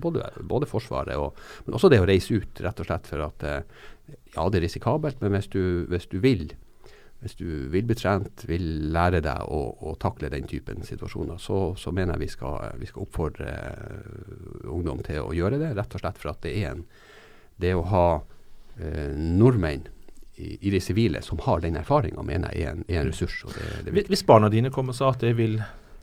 både, 0.00 0.30
både 0.48 0.70
Forsvaret 0.70 1.18
og 1.20 1.36
men 1.66 1.76
også 1.76 1.90
det 1.92 2.00
å 2.00 2.08
reise 2.08 2.38
ut, 2.38 2.62
rett 2.64 2.80
og 2.80 2.88
slett 2.88 3.10
for 3.10 3.26
at 3.26 3.44
eh, 3.44 3.82
ja, 4.36 4.46
det 4.48 4.60
er 4.60 4.64
risikabelt, 4.64 5.20
men 5.20 5.34
hvis 5.34 5.50
du, 5.52 5.62
hvis 5.90 6.08
du 6.12 6.20
vil 6.22 6.48
hvis 7.24 7.36
du 7.38 7.46
vil 7.72 7.86
bli 7.88 7.96
trent, 7.96 8.44
vil 8.48 8.64
lære 8.92 9.22
deg 9.24 9.48
å, 9.48 9.60
å 9.88 9.94
takle 10.00 10.28
den 10.32 10.46
typen 10.48 10.84
situasjoner, 10.84 11.40
så, 11.40 11.72
så 11.78 11.92
mener 11.94 12.14
jeg 12.14 12.26
vi 12.26 12.30
skal, 12.34 12.76
vi 12.80 12.88
skal 12.90 13.06
oppfordre 13.06 13.48
eh, 13.48 14.68
ungdom 14.68 15.00
til 15.06 15.22
å 15.24 15.34
gjøre 15.36 15.60
det. 15.62 15.72
Rett 15.78 15.96
og 15.96 16.02
slett 16.02 16.20
for 16.20 16.34
at 16.34 16.42
det 16.44 16.54
er 16.60 16.74
en 16.74 16.86
Det 17.56 17.72
å 17.72 17.86
ha 17.88 18.08
eh, 18.76 19.14
nordmenn 19.16 19.86
i, 20.36 20.58
i 20.60 20.70
det 20.70 20.82
sivile 20.84 21.22
som 21.24 21.40
har 21.46 21.64
den 21.64 21.78
erfaringa, 21.80 22.22
mener 22.22 22.52
jeg 22.52 22.66
er 22.66 22.74
en, 22.74 22.84
er 22.84 23.00
en 23.00 23.08
ressurs. 23.08 23.38
det, 23.48 23.86
det 23.86 23.94
er. 23.94 24.10
Hvis 24.12 24.26
barna 24.28 24.52
dine 24.52 24.70
kom 24.70 24.92
og 24.92 24.98
sa 24.98 25.14
at 25.14 25.24
de 25.24 25.32
vil 25.32 25.56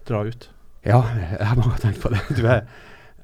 dra 0.10 0.24
ut? 0.25 0.50
Ja, 0.81 1.04
jeg 1.38 1.45
har 1.45 1.60
mange 1.62 1.77
tenkt 1.83 2.01
på 2.01 2.13
det. 2.13 2.57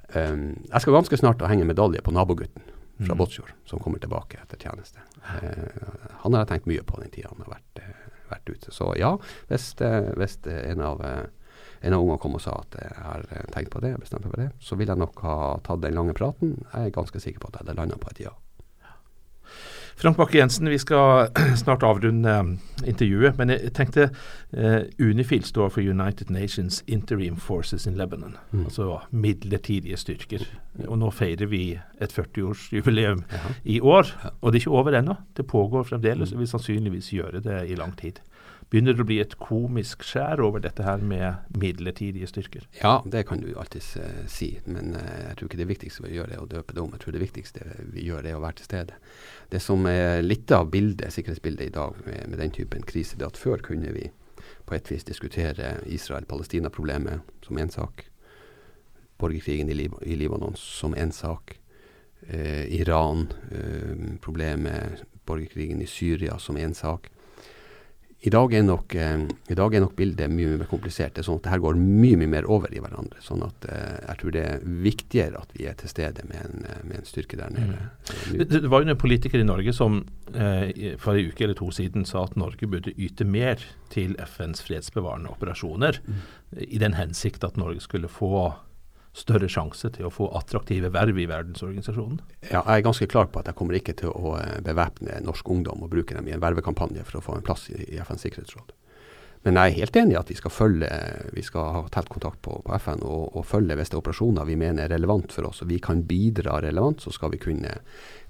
Um, 0.09 0.65
jeg 0.65 0.81
skal 0.81 0.95
ganske 0.95 1.18
snart 1.19 1.44
henge 1.45 1.68
medalje 1.69 2.01
på 2.01 2.09
nabogutten 2.09 2.63
fra 3.00 3.13
Mm. 3.16 3.18
Båtsfjord, 3.18 3.51
som 3.66 3.80
kommer 3.80 4.00
tilbake 4.00 4.42
etter 4.42 4.57
tjeneste. 4.60 5.00
Eh, 5.24 5.90
han 6.24 6.34
har 6.34 6.46
jeg 6.46 6.50
tenkt 6.54 6.68
mye 6.68 6.84
på 6.84 7.00
den 7.01 7.12
tida 7.13 7.30
han 7.31 7.44
har 7.46 7.54
vært, 7.56 7.80
eh, 7.84 8.10
vært 8.30 8.50
ute. 8.51 8.72
Så 8.75 8.92
ja, 9.00 9.18
hvis, 9.48 9.74
eh, 9.81 10.12
hvis 10.20 10.38
en 10.46 10.82
av 10.82 11.01
eh, 11.06 11.25
en 11.82 11.94
av 11.94 12.01
ungene 12.01 12.20
kom 12.20 12.36
og 12.36 12.41
sa 12.41 12.51
at 12.60 12.75
jeg 12.75 12.91
har 12.98 13.24
tenkt 13.53 13.72
på 13.72 13.79
det, 13.79 13.94
bestemt 14.01 14.25
meg 14.25 14.34
for 14.34 14.41
det, 14.41 14.50
så 14.60 14.75
ville 14.75 14.91
jeg 14.91 15.00
nok 15.00 15.22
ha 15.24 15.36
tatt 15.63 15.79
den 15.82 15.96
lange 15.96 16.13
praten. 16.13 16.58
Jeg 16.74 16.89
er 16.89 16.91
ganske 16.91 17.22
sikker 17.24 17.39
på 17.39 17.48
at 17.48 17.53
jeg 17.56 17.68
hadde 17.68 17.77
landa 17.79 17.96
på 17.96 18.10
et 18.12 18.20
ja. 18.25 18.34
Frank 20.00 20.15
Bakke-Jensen, 20.18 20.70
vi 20.70 20.77
skal 20.79 21.27
snart 21.60 21.84
avrunde 21.84 22.32
eh, 22.32 22.51
intervjuet, 22.88 23.36
men 23.38 23.50
jeg 23.51 23.74
tenkte 23.75 24.06
eh, 24.56 24.86
Unifil 25.03 25.44
står 25.44 25.74
for 25.75 25.84
United 25.84 26.29
Nations 26.32 26.77
Interim 26.88 27.36
Forces 27.36 27.88
in 27.88 27.98
Lebanon, 28.00 28.38
Mm. 28.51 28.63
altså 28.65 29.00
midlertidige 29.12 29.98
styrker. 29.98 30.46
Og 30.88 30.98
nå 30.98 31.10
feirer 31.12 31.46
vi 31.51 31.63
et 32.01 32.13
40-årsjubileum 32.15 33.25
Jaha. 33.32 33.51
i 33.65 33.79
år, 33.79 34.08
og 34.41 34.51
det 34.53 34.58
er 34.58 34.63
ikke 34.63 34.77
over 34.79 34.96
ennå. 34.98 35.15
Det 35.38 35.46
pågår 35.48 35.84
fremdeles, 35.91 36.32
og 36.32 36.39
vil 36.39 36.48
sannsynligvis 36.48 37.12
gjøre 37.13 37.44
det 37.44 37.60
i 37.70 37.75
lang 37.75 37.94
tid. 38.00 38.22
Begynner 38.69 38.93
det 38.93 39.01
å 39.01 39.07
bli 39.09 39.17
et 39.17 39.31
komisk 39.41 40.03
skjær 40.05 40.43
over 40.45 40.61
dette 40.61 40.83
her 40.85 41.01
med 41.01 41.57
midlertidige 41.57 42.27
styrker? 42.29 42.67
Ja, 42.77 42.99
det 43.01 43.23
kan 43.25 43.41
du 43.41 43.47
alltids 43.57 43.95
eh, 43.97 44.21
si, 44.29 44.51
men 44.69 44.93
eh, 44.99 45.23
jeg 45.31 45.39
tror 45.39 45.49
ikke 45.49 45.61
det 45.63 45.69
viktigste 45.71 46.05
vi 46.05 46.13
gjør 46.19 46.35
er 46.35 46.43
å 46.43 46.49
døpe 46.51 46.75
det 46.77 46.83
om. 46.83 46.93
Jeg 46.93 47.01
tror 47.01 47.17
det 47.17 47.23
viktigste 47.23 47.65
vi 47.95 48.05
gjør 48.05 48.29
er 48.29 48.38
å 48.38 48.43
være 48.43 48.59
til 48.59 48.69
stede. 48.69 48.99
Det 49.49 49.63
som 49.65 49.89
er 49.89 50.21
litt 50.21 50.53
av 50.53 50.69
bildet, 50.69 51.09
sikkerhetsbildet 51.15 51.71
i 51.71 51.75
dag 51.79 51.97
med, 52.05 52.29
med 52.29 52.43
den 52.43 52.53
typen 52.53 52.85
krise, 52.85 53.17
det 53.17 53.25
er 53.25 53.33
at 53.33 53.41
før 53.41 53.65
kunne 53.65 53.95
vi 53.95 54.05
på 54.69 54.77
et 54.77 54.91
vis 54.91 55.07
diskutere 55.07 55.79
Israel-Palestina-problemet 55.89 57.25
som 57.45 57.57
én 57.57 57.73
sak, 57.73 58.05
borgerkrigen 59.19 59.73
i, 59.73 59.75
Lib 59.75 59.97
i 60.05 60.15
Libanon 60.15 60.53
som 60.55 60.93
én 60.93 61.11
sak, 61.11 61.57
eh, 62.27 62.69
Iran, 62.77 63.31
eh, 63.49 65.01
borgerkrigen 65.25 65.81
i 65.81 65.89
Syria 65.89 66.38
som 66.38 66.57
én 66.57 66.77
sak. 66.77 67.09
I 68.21 68.29
dag, 68.29 68.51
nok, 68.63 68.95
eh, 68.95 69.21
I 69.47 69.55
dag 69.55 69.75
er 69.75 69.79
nok 69.79 69.93
bildet 69.95 70.31
mye 70.31 70.57
mer 70.59 70.67
komplisert. 70.67 71.13
Det 71.15 71.21
er 71.21 71.27
sånn 71.29 71.38
at 71.39 71.45
det 71.45 71.53
her 71.53 71.61
går 71.63 71.77
mye 71.79 72.17
mye 72.19 72.31
mer 72.33 72.49
over 72.51 72.73
i 72.75 72.81
hverandre. 72.83 73.21
sånn 73.23 73.45
at 73.45 73.67
eh, 73.71 73.95
Jeg 74.09 74.19
tror 74.19 74.33
det 74.35 74.43
er 74.43 74.65
viktigere 74.65 75.39
at 75.39 75.53
vi 75.55 75.67
er 75.69 75.77
til 75.79 75.91
stede 75.93 76.25
med 76.27 76.41
en, 76.43 76.65
eh, 76.67 76.81
med 76.83 76.97
en 76.99 77.07
styrke 77.07 77.39
der 77.39 77.53
nede. 77.55 77.79
Mm. 77.79 78.41
Det, 78.41 78.49
det 78.65 78.71
var 78.73 78.83
jo 78.83 78.89
en 78.91 78.99
politiker 78.99 79.39
i 79.39 79.47
Norge 79.47 79.71
som 79.73 80.01
eh, 80.33 80.97
for 80.99 81.15
en 81.15 81.31
uke 81.31 81.47
eller 81.47 81.55
to 81.55 81.71
siden 81.71 82.03
sa 82.03 82.25
at 82.27 82.35
Norge 82.35 82.67
burde 82.67 82.91
yte 82.97 83.23
mer 83.23 83.63
til 83.89 84.17
FNs 84.19 84.65
fredsbevarende 84.67 85.31
operasjoner, 85.31 86.01
i 86.59 86.77
den 86.81 86.97
hensikt 86.99 87.43
at 87.47 87.55
Norge 87.57 87.79
skulle 87.79 88.11
få 88.11 88.51
større 89.18 89.50
sjanse 89.51 89.89
til 89.96 90.08
å 90.08 90.13
få 90.13 90.30
attraktive 90.38 90.92
verv 90.94 91.18
i 91.20 91.28
verdensorganisasjonen. 91.30 92.20
Ja, 92.50 92.62
jeg 92.62 92.80
er 92.80 92.86
ganske 92.86 93.08
klar 93.10 93.32
på 93.32 93.42
at 93.42 93.50
jeg 93.50 93.58
kommer 93.60 93.78
ikke 93.78 93.98
til 93.98 94.13
å 94.13 94.36
eh, 94.39 94.60
bevæpne 94.66 95.22
norsk 95.25 95.50
ungdom 95.50 95.86
og 95.86 95.94
bruke 95.94 96.18
dem 96.18 96.30
i 96.30 96.36
en 96.36 96.44
vervekampanje 96.44 97.06
for 97.08 97.20
å 97.20 97.25
få 97.25 97.39
en 97.39 97.46
plass 97.46 97.70
i, 97.74 97.80
i 97.89 98.04
FNs 98.04 98.28
sikkerhetsråd. 98.28 98.75
Men 99.48 99.56
jeg 99.56 99.72
er 99.72 99.78
helt 99.78 99.98
enig 100.01 100.16
i 100.16 100.20
at 100.20 100.30
vi 100.32 100.36
skal 100.36 100.51
følge, 100.51 100.88
vi 101.32 101.42
skal 101.48 101.70
ha 101.72 101.82
tett 101.94 102.10
kontakt 102.12 102.42
på, 102.44 102.58
på 102.66 102.80
FN 102.84 103.06
og, 103.08 103.38
og, 103.39 103.46
følge 103.48 103.78
hvis 103.80 103.92
det 103.92 103.96
er 103.96 104.01
operasjoner 104.01 104.50
vi 104.50 104.58
mener 104.60 104.84
er 104.84 104.92
relevant 104.98 105.32
for 105.32 105.48
oss 105.48 105.63
og 105.63 105.70
vi 105.72 105.78
kan 105.84 106.01
bidra 106.10 106.58
relevant, 106.66 107.00
så 107.06 107.13
skal 107.16 107.32
vi 107.32 107.39
kunne, 107.39 107.72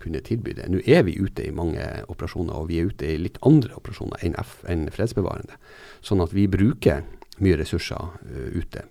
kunne 0.03 0.21
tilby 0.25 0.53
det. 0.59 0.69
Nå 0.69 0.83
er 0.85 1.07
vi 1.07 1.17
ute 1.17 1.47
i 1.47 1.55
mange 1.55 1.81
operasjoner, 2.13 2.53
og 2.53 2.69
vi 2.69 2.77
er 2.77 2.93
ute 2.93 3.09
i 3.09 3.17
litt 3.17 3.41
andre 3.41 3.73
operasjoner 3.81 4.21
enn, 4.21 4.37
F, 4.37 4.59
enn 4.69 4.85
fredsbevarende. 4.93 5.57
Sånn 6.05 6.21
at 6.21 6.35
vi 6.37 6.45
bruker 6.51 7.01
mye 7.41 7.57
ressurser 7.57 8.13
uh, 8.21 8.49
ute 8.53 8.85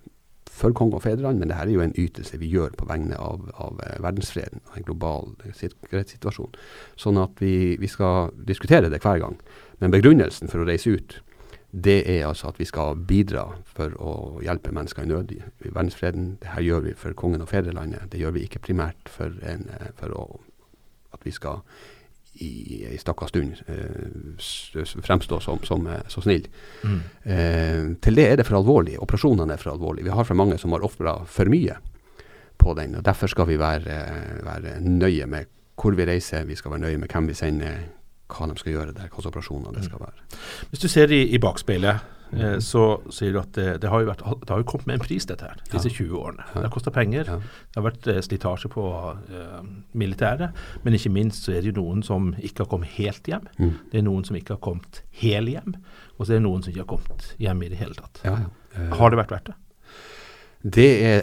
for 0.59 0.75
konge 0.75 0.99
og 0.99 1.05
fedreland, 1.05 1.39
men 1.39 1.51
dette 1.51 1.65
er 1.65 1.73
jo 1.73 1.85
en 1.85 1.95
ytelse 1.95 2.39
vi 2.41 2.51
gjør 2.51 2.75
på 2.79 2.87
vegne 2.89 3.17
av, 3.19 3.47
av 3.55 3.79
uh, 3.79 3.95
verdensfreden 4.03 4.61
og 4.67 4.77
en 4.77 4.87
global 4.89 5.31
sikkerhetssituasjon. 5.55 6.53
Sånn 6.99 7.21
at 7.21 7.39
vi, 7.43 7.77
vi 7.79 7.89
skal 7.91 8.33
diskutere 8.47 8.91
det 8.91 9.01
hver 9.05 9.23
gang. 9.23 9.39
Men 9.79 9.95
begrunnelsen 9.95 10.51
for 10.51 10.63
å 10.63 10.69
reise 10.69 10.97
ut 10.97 11.21
det 11.69 11.99
er 12.09 12.25
altså 12.25 12.49
at 12.49 12.57
vi 12.59 12.65
skal 12.65 12.97
bidra 12.97 13.43
for 13.69 13.93
å 14.01 14.13
hjelpe 14.41 14.73
mennesker 14.73 15.05
i 15.05 15.09
nød 15.11 15.33
i, 15.35 15.39
verdensfreden. 15.67 16.31
Her 16.55 16.65
gjør 16.65 16.87
vi 16.87 16.95
for 16.97 17.13
kongen 17.13 17.45
og 17.45 17.51
fedrelandet. 17.51 18.09
Det 18.09 18.21
gjør 18.21 18.33
vi 18.39 18.47
ikke 18.47 18.63
primært 18.65 19.11
for, 19.13 19.35
en, 19.45 19.67
eh, 19.77 19.91
for 19.99 20.15
å, 20.17 20.23
at 21.13 21.21
vi 21.25 21.33
skal 21.35 21.61
i 22.45 22.85
ei 22.87 22.97
stakka 22.99 23.27
stund 23.27 23.59
eh, 23.67 25.03
fremstå 25.03 25.39
som, 25.43 25.61
som 25.63 25.87
eh, 25.87 26.01
så 26.07 26.23
snill. 26.23 26.47
Mm. 26.83 26.99
Eh, 27.23 27.85
til 28.03 28.19
det 28.19 28.27
er 28.27 28.39
det 28.39 28.47
for 28.47 28.59
alvorlig. 28.59 28.97
Operasjonene 29.01 29.55
er 29.55 29.61
for 29.61 29.73
alvorlige. 29.73 30.07
Vi 30.07 30.15
har 30.15 30.27
for 30.27 30.39
mange 30.39 30.57
som 30.61 30.75
har 30.75 30.85
ofra 30.85 31.19
for 31.27 31.51
mye 31.51 31.77
på 32.59 32.75
den. 32.79 32.97
og 32.99 33.05
Derfor 33.07 33.31
skal 33.31 33.47
vi 33.47 33.59
være, 33.59 34.01
være 34.43 34.79
nøye 34.83 35.27
med 35.27 35.51
hvor 35.79 35.95
vi 35.95 36.07
reiser. 36.07 36.47
Vi 36.47 36.55
skal 36.59 36.75
være 36.75 36.85
nøye 36.87 36.99
med 36.99 37.11
hvem 37.11 37.29
vi 37.29 37.37
sender 37.37 37.83
hva 38.29 38.45
de 38.45 38.59
skal 38.59 38.75
gjøre 38.75 38.93
der, 38.93 39.09
hvilke 39.09 39.31
operasjoner 39.31 39.75
det 39.75 39.85
skal 39.87 40.03
være. 40.03 40.25
Hvis 40.69 40.83
du 40.83 40.87
ser 40.91 41.11
i, 41.15 41.23
i 41.33 41.39
bakspeilet, 41.41 42.03
eh, 42.35 42.57
så 42.63 42.83
sier 43.13 43.33
du 43.33 43.39
at 43.41 43.51
det, 43.57 43.67
det, 43.83 43.89
har 43.91 44.05
vært, 44.07 44.23
det, 44.23 44.49
har 44.51 44.61
jo 44.61 44.67
kommet 44.69 44.89
med 44.89 44.99
en 44.99 45.03
pris, 45.03 45.25
dette 45.29 45.47
her, 45.47 45.61
disse 45.71 45.91
ja. 45.91 45.95
20 45.97 46.17
årene. 46.19 46.47
Det 46.53 46.65
har 46.65 46.73
kosta 46.73 46.93
penger. 46.95 47.29
Ja. 47.29 47.37
Det 47.39 47.79
har 47.79 47.87
vært 47.87 48.09
eh, 48.11 48.19
slitasje 48.25 48.71
på 48.73 48.85
eh, 49.09 49.61
militæret. 49.97 50.59
Men 50.85 50.97
ikke 50.97 51.13
minst 51.15 51.47
så 51.47 51.55
er 51.55 51.63
det 51.63 51.73
jo 51.73 51.79
noen 51.81 52.03
som 52.05 52.33
ikke 52.37 52.65
har 52.65 52.71
kommet 52.73 52.93
helt 52.97 53.29
hjem. 53.29 53.47
Mm. 53.57 53.73
Det 53.91 54.01
er 54.01 54.05
noen 54.07 54.27
som 54.27 54.37
ikke 54.39 54.57
har 54.57 54.63
kommet 54.65 55.01
hel 55.21 55.49
hjem. 55.51 55.77
Og 56.17 56.25
så 56.25 56.35
er 56.35 56.41
det 56.41 56.47
noen 56.47 56.65
som 56.65 56.73
ikke 56.73 56.85
har 56.85 56.93
kommet 56.95 57.31
hjem 57.41 57.65
i 57.65 57.71
det 57.71 57.81
hele 57.81 57.97
tatt. 57.97 58.21
Uh, 58.25 58.93
har 58.99 59.11
det 59.11 59.21
vært 59.21 59.35
verdt 59.37 59.51
det? 59.51 59.59
Det 60.59 60.89
er 61.07 61.21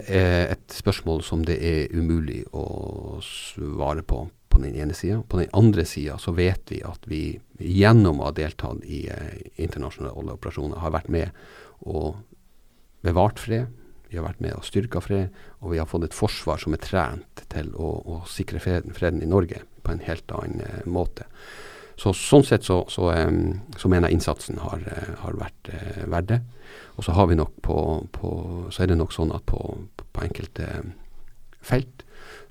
et 0.55 0.73
spørsmål 0.73 1.21
som 1.21 1.43
det 1.45 1.59
er 1.61 1.91
umulig 1.93 2.39
å 2.57 3.19
svare 3.21 4.01
på 4.01 4.23
på 4.57 4.63
den 4.63 4.75
ene 4.75 4.95
sida. 4.97 5.21
På 5.29 5.37
den 5.37 5.49
andre 5.53 5.85
sida 5.85 6.17
så 6.17 6.33
vet 6.33 6.71
vi 6.71 6.81
at 6.85 7.05
vi 7.05 7.21
gjennom 7.61 8.21
å 8.21 8.29
ha 8.29 8.35
deltatt 8.35 8.85
i 8.85 9.05
eh, 9.13 9.37
internasjonale 9.61 10.33
operasjoner 10.33 10.81
har 10.81 10.95
vært 10.95 11.11
med 11.13 11.29
og 11.85 12.17
bevart 13.05 13.39
fred. 13.39 13.69
Vi 14.09 14.17
har 14.17 14.25
vært 14.25 14.41
med 14.41 14.55
og 14.55 14.65
styrka 14.65 15.01
fred, 15.03 15.33
og 15.61 15.73
vi 15.73 15.81
har 15.81 15.89
fått 15.89 16.07
et 16.07 16.15
forsvar 16.15 16.61
som 16.61 16.73
er 16.73 16.81
trent 16.81 17.43
til 17.51 17.73
å, 17.75 17.91
å 18.07 18.21
sikre 18.29 18.61
freden, 18.63 18.95
freden, 18.95 19.21
i 19.21 19.29
Norge 19.29 19.61
på 19.83 19.93
en 19.93 20.05
helt 20.07 20.31
annen 20.33 20.63
eh, 20.65 20.85
måte. 20.89 21.27
Så 21.97 22.13
Sånn 22.13 22.45
sett 22.45 22.65
så, 22.65 22.83
så, 22.93 23.09
um, 23.09 23.57
så 23.77 23.89
mener 23.89 24.07
jeg 24.07 24.19
innsatsen 24.19 24.59
har, 24.61 24.83
uh, 24.85 25.13
har 25.23 25.37
vært 25.39 25.71
uh, 25.73 26.03
verdt 26.13 26.29
det. 26.29 26.41
Og 26.97 27.05
så 27.05 27.15
har 27.17 27.29
vi 27.29 27.37
nok 27.37 27.55
på, 27.65 27.77
på, 28.13 28.33
så 28.69 28.83
er 28.83 28.91
det 28.91 28.99
nok 28.99 29.15
sånn 29.15 29.33
at 29.33 29.45
på, 29.49 29.57
på 29.97 30.25
enkelte 30.25 30.67
felt 31.65 32.05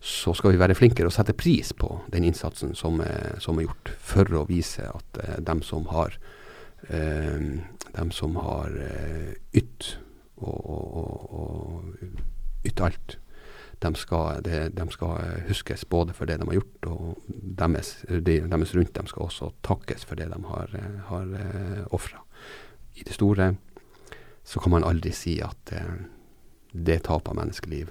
så 0.07 0.31
skal 0.39 0.53
vi 0.55 0.61
være 0.61 0.77
flinkere 0.79 1.09
og 1.09 1.15
sette 1.17 1.35
pris 1.35 1.73
på 1.75 1.89
den 2.13 2.29
innsatsen 2.29 2.77
som 2.79 3.01
er, 3.03 3.41
som 3.43 3.59
er 3.59 3.67
gjort, 3.67 3.91
for 3.99 4.39
å 4.39 4.45
vise 4.47 4.87
at 4.87 5.19
eh, 5.23 5.39
dem 5.43 5.65
som 5.67 5.89
har 5.91 6.15
eh, 6.87 7.43
dem 7.97 8.13
som 8.15 8.39
har 8.39 8.77
eh, 8.85 9.33
ytt 9.59 9.97
og, 10.37 10.69
og, 10.71 11.35
og, 11.41 12.15
ytt 12.69 12.83
alt, 12.85 13.17
de 13.83 13.93
skal, 13.99 14.45
de, 14.47 14.63
de 14.77 14.87
skal, 14.95 15.43
huskes 15.49 15.83
både 15.91 16.15
for 16.15 16.29
det 16.29 16.39
de 16.39 16.47
har 16.53 16.59
gjort, 16.61 16.89
og 16.93 17.27
deres, 17.59 17.97
de, 18.07 18.39
deres 18.47 18.75
rundt 18.77 18.95
dem 18.95 19.11
skal 19.11 19.27
også 19.27 19.51
takkes 19.67 20.07
for 20.07 20.21
det 20.21 20.29
de 20.31 20.39
har, 20.45 20.75
har 21.09 21.33
uh, 21.33 21.83
ofra. 21.97 22.21
I 22.97 23.05
det 23.09 23.17
store 23.17 23.55
så 24.47 24.61
kan 24.63 24.77
man 24.77 24.87
aldri 24.87 25.13
si 25.17 25.39
at 25.45 25.73
det 26.73 27.03
tap 27.09 27.29
av 27.33 27.41
menneskeliv 27.41 27.91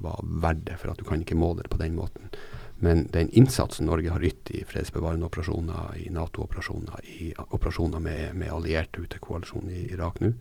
var 0.00 0.24
verdt 0.24 0.66
det, 0.68 0.78
for 0.80 0.92
at 0.92 1.00
du 1.00 1.06
kan 1.08 1.22
ikke 1.22 1.38
måle 1.38 1.64
det 1.64 1.72
på 1.72 1.80
den 1.80 1.96
måten. 1.98 2.30
Men 2.82 3.04
den 3.12 3.28
innsatsen 3.36 3.86
Norge 3.86 4.08
har 4.08 4.24
ytt 4.24 4.50
i 4.56 4.62
fredsbevarende 4.64 5.26
operasjoner, 5.28 5.98
i 6.00 6.06
Nato-operasjoner, 6.14 7.02
i 7.04 7.28
operasjoner 7.36 8.00
med, 8.00 8.32
med 8.40 8.52
allierte 8.56 9.02
ute 9.04 9.20
i 9.20 9.24
koalisjonen 9.24 9.74
i 9.74 9.82
Irak 9.92 10.22
nå, 10.24 10.32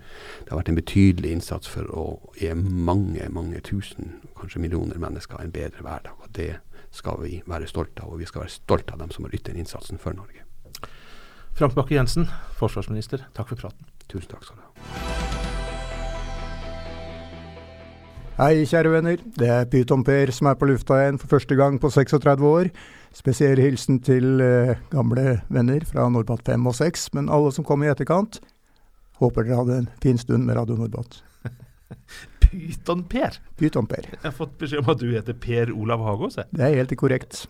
det 0.46 0.54
har 0.54 0.62
vært 0.62 0.72
en 0.72 0.80
betydelig 0.80 1.34
innsats 1.36 1.68
for 1.68 1.92
å 1.92 2.06
gi 2.39 2.54
mange, 2.56 3.28
mange 3.36 3.60
tusen, 3.68 4.22
kanskje 4.39 4.63
millioner 4.63 5.04
mennesker 5.04 5.44
en 5.44 5.51
bedre 5.51 5.84
hverdag. 5.84 6.16
Og 6.24 6.32
det 6.39 6.54
skal 6.96 7.20
vi 7.25 7.42
være 7.44 7.68
stolte 7.68 8.08
av, 8.08 8.16
og 8.16 8.24
vi 8.24 8.30
skal 8.30 8.46
være 8.46 8.56
stolte 8.56 8.96
av 8.96 9.04
dem 9.04 9.12
som 9.12 9.28
har 9.28 9.36
ytt 9.36 9.50
den 9.51 9.60
innsatsen 9.60 10.00
for 10.00 10.16
Norge. 10.16 10.48
Frank 11.60 11.75
Bakke-Jensen, 11.75 12.32
forsvarsminister, 12.56 13.28
takk 13.36 13.51
for 13.51 13.68
praten. 13.68 13.92
Tusen 14.08 14.32
takk 14.32 14.48
skal 14.48 14.63
du 14.63 14.68
ha. 14.70 14.99
Hei, 18.39 18.62
kjære 18.63 18.88
venner. 18.93 19.19
Det 19.36 19.48
er 19.51 19.65
Pyton-Per 19.67 20.29
som 20.31 20.48
er 20.48 20.55
på 20.55 20.69
lufta 20.69 20.96
igjen 20.96 21.17
for 21.19 21.27
første 21.34 21.58
gang 21.60 21.75
på 21.84 21.89
36 21.91 22.46
år. 22.48 22.69
Spesiell 23.12 23.60
hilsen 23.60 23.98
til 24.00 24.39
eh, 24.39 24.79
gamle 24.93 25.41
venner 25.51 25.84
fra 25.84 26.05
Nordbatt 26.08 26.48
5 26.48 26.69
og 26.72 26.77
6, 26.77 27.03
men 27.17 27.27
alle 27.27 27.51
som 27.51 27.67
kom 27.67 27.84
i 27.84 27.89
etterkant. 27.91 28.39
Håper 29.19 29.43
dere 29.43 29.60
hadde 29.60 29.81
en 29.81 29.91
fin 30.00 30.22
stund 30.24 30.48
med 30.48 30.55
Radio 30.55 30.79
Nordbatt. 30.79 31.19
Pyton-Per? 32.46 33.41
Pyton-Per. 33.60 34.08
Jeg 34.13 34.24
har 34.24 34.38
fått 34.39 34.55
beskjed 34.63 34.86
om 34.86 34.96
at 34.96 35.03
du 35.03 35.10
heter 35.12 35.36
Per 35.36 35.75
Olav 35.75 36.08
Hagås. 36.08 36.39
Det 36.39 36.63
er 36.63 36.79
helt 36.79 36.96
korrekt. 36.96 37.43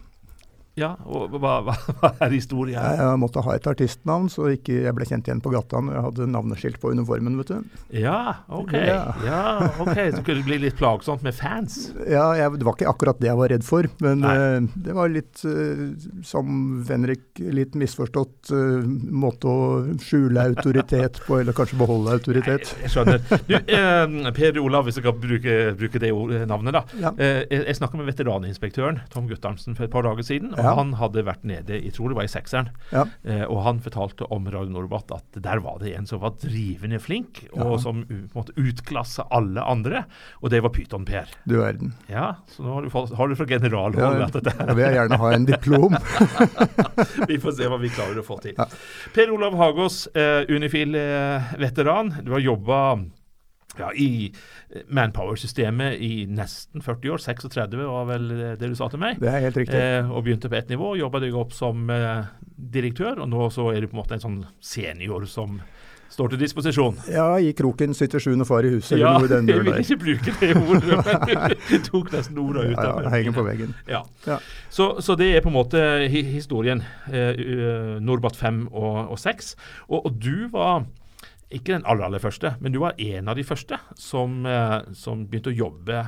Ja, 0.79 0.93
og 1.03 1.33
hva, 1.35 1.59
hva, 1.65 1.75
hva 1.99 2.11
er 2.25 2.33
historien? 2.33 2.79
Jeg, 2.79 2.99
jeg 3.01 3.19
måtte 3.21 3.43
ha 3.43 3.55
et 3.57 3.67
artistnavn, 3.69 4.29
så 4.31 4.49
ikke 4.53 4.79
jeg 4.85 4.95
ble 4.95 5.07
kjent 5.09 5.27
igjen 5.27 5.41
på 5.43 5.51
gata 5.53 5.81
når 5.83 5.97
jeg 5.97 6.05
hadde 6.07 6.27
navneskilt 6.35 6.79
på 6.81 6.93
uniformen, 6.95 7.35
vet 7.41 7.51
du. 7.51 7.79
Ja, 7.99 8.45
ok. 8.47 8.73
Ja. 8.77 9.01
ja 9.25 9.41
ok, 9.81 9.97
Så 10.15 10.23
kunne 10.23 10.39
det 10.39 10.47
bli 10.47 10.59
litt 10.65 10.77
plagsomt 10.79 11.25
med 11.25 11.35
fans? 11.35 11.91
Ja, 12.07 12.31
jeg, 12.37 12.59
det 12.59 12.67
var 12.67 12.77
ikke 12.77 12.91
akkurat 12.91 13.19
det 13.19 13.29
jeg 13.31 13.39
var 13.41 13.51
redd 13.53 13.65
for. 13.67 13.89
Men 14.03 14.23
uh, 14.23 14.69
det 14.87 14.95
var 14.95 15.11
litt, 15.11 15.43
uh, 15.43 15.89
som 16.25 16.79
Venrik, 16.87 17.27
litt 17.39 17.75
misforstått 17.79 18.53
uh, 18.55 18.85
måte 18.85 19.49
å 19.49 19.59
skjule 20.03 20.47
autoritet 20.53 21.19
på, 21.25 21.41
eller 21.41 21.57
kanskje 21.57 21.79
beholde 21.81 22.15
autoritet. 22.15 22.71
Nei, 22.77 22.85
jeg 22.87 22.95
skjønner. 22.95 23.23
Du, 23.49 23.55
per 24.39 24.61
Olav, 24.61 24.87
hvis 24.87 24.99
jeg 24.99 25.05
kan 25.05 25.19
bruke, 25.19 25.57
bruke 25.79 26.01
det 26.01 26.13
navnet, 26.49 26.75
da. 26.75 26.83
Ja. 26.99 27.11
jeg, 27.19 27.63
jeg 27.65 27.77
snakka 27.77 27.99
med 27.99 28.09
veteraninspektøren 28.09 29.01
Tom 29.13 29.27
Guttarmsen, 29.29 29.75
for 29.77 29.87
et 29.87 29.93
par 29.93 30.05
dager 30.07 30.25
siden. 30.25 30.53
og 30.55 30.63
ja. 30.63 30.68
Han 30.77 30.93
hadde 30.99 31.25
vært 31.27 31.45
nede 31.47 31.79
jeg 31.79 31.93
tror 31.95 32.11
det 32.11 32.17
var 32.19 32.27
i 32.27 32.31
sekseren, 32.31 32.69
ja. 32.93 33.05
eh, 33.23 33.45
og 33.47 33.63
han 33.65 33.81
fortalte 33.83 34.27
om 34.33 34.47
Radio 34.51 34.73
Norbat 34.75 35.13
at 35.15 35.39
der 35.41 35.61
var 35.63 35.79
det 35.83 35.93
en 35.97 36.07
som 36.09 36.21
var 36.23 36.35
drivende 36.41 36.99
flink, 37.01 37.43
og 37.53 37.75
ja. 37.75 37.79
som 37.83 38.03
måtte 38.35 38.55
utklasse 38.59 39.25
alle 39.35 39.63
andre, 39.63 40.03
og 40.43 40.53
det 40.53 40.61
var 40.65 40.73
Pyton-Per. 40.75 41.33
Du 41.49 41.59
verden. 41.59 41.93
Ja, 42.11 42.33
så 42.51 42.65
nå 42.65 42.75
har 42.75 42.87
du, 42.87 43.15
har 43.15 43.31
du 43.31 43.37
fra 43.39 43.47
generalhold 43.49 44.21
ja, 44.21 44.29
dette 44.33 44.55
Da 44.59 44.75
vil 44.77 44.97
gjerne 44.97 45.19
ha 45.21 45.31
en 45.35 45.47
diplom. 45.47 45.95
vi 47.29 47.39
får 47.41 47.57
se 47.59 47.69
hva 47.71 47.79
vi 47.81 47.93
klarer 47.93 48.21
å 48.21 48.25
få 48.25 48.39
til. 48.43 48.59
Per 49.15 49.33
Olav 49.33 49.57
Hagås, 49.59 50.05
eh, 50.13 50.43
Unifil-veteran. 50.49 52.13
Eh, 52.17 52.25
du 52.25 52.35
har 52.35 52.43
jobba 52.43 52.81
ja, 53.79 53.89
i 53.95 54.29
eh, 54.29 54.85
Manpower-systemet 54.87 55.97
i 56.03 56.25
nesten 56.29 56.83
40 56.85 57.15
år. 57.15 57.23
36 57.23 57.79
var 57.79 58.07
vel 58.11 58.29
det 58.59 58.69
du 58.69 58.77
sa 58.77 58.89
til 58.91 59.01
meg. 59.01 59.19
Det 59.21 59.31
er 59.31 59.43
helt 59.47 59.59
riktig. 59.63 59.79
Eh, 59.79 60.11
og 60.11 60.25
begynte 60.27 60.51
på 60.51 60.59
ett 60.59 60.71
nivå. 60.71 60.93
Jobba 60.99 61.23
deg 61.23 61.35
opp 61.39 61.55
som 61.55 61.89
eh, 61.93 62.29
direktør, 62.55 63.23
og 63.23 63.31
nå 63.31 63.49
så 63.53 63.71
er 63.73 63.83
du 63.83 63.91
på 63.91 63.97
en 63.97 64.03
måte 64.03 64.17
en 64.19 64.25
sånn 64.25 64.41
senior 64.59 65.27
som 65.29 65.61
står 66.09 66.33
til 66.33 66.41
disposisjon. 66.41 66.97
Ja, 67.13 67.27
i 67.37 67.51
kroken 67.53 67.93
sitter 67.93 68.21
sjuende 68.23 68.47
far 68.47 68.65
i 68.65 68.71
huset. 68.73 68.97
Ja, 68.99 69.13
jeg 69.21 69.43
vil 69.45 69.69
ikke 69.77 69.99
bruke 70.01 70.33
det 70.41 70.51
ordet, 70.57 71.03
men 71.05 71.53
du 71.69 71.75
tok 71.85 72.09
nesten 72.15 72.39
ordene 72.41 72.73
ut 72.73 72.81
av 72.81 73.03
ja, 73.05 73.11
Henger 73.13 73.35
på 73.35 73.45
veggen. 73.45 73.75
Ja. 73.89 74.01
ja. 74.25 74.39
Så, 74.73 74.91
så, 75.05 75.15
det 75.19 75.29
er 75.35 75.45
på 75.45 75.51
en 75.53 75.57
måte 75.59 75.83
historien. 76.09 76.81
Eh, 77.13 77.99
Norbat 78.01 78.39
5 78.39 78.65
og, 78.71 79.13
og 79.13 79.21
6. 79.21 79.53
Og, 79.87 79.99
og 80.01 80.17
du 80.17 80.49
var 80.53 80.87
ikke 81.49 81.73
den 81.73 81.85
aller, 81.89 82.05
aller 82.05 82.21
første, 82.21 82.53
men 82.61 82.73
du 82.73 82.79
var 82.83 82.97
en 83.01 83.29
av 83.31 83.37
de 83.37 83.43
første 83.45 83.79
som, 83.97 84.43
eh, 84.45 84.79
som 84.93 85.25
begynte 85.25 85.49
å 85.49 85.57
jobbe 85.57 85.99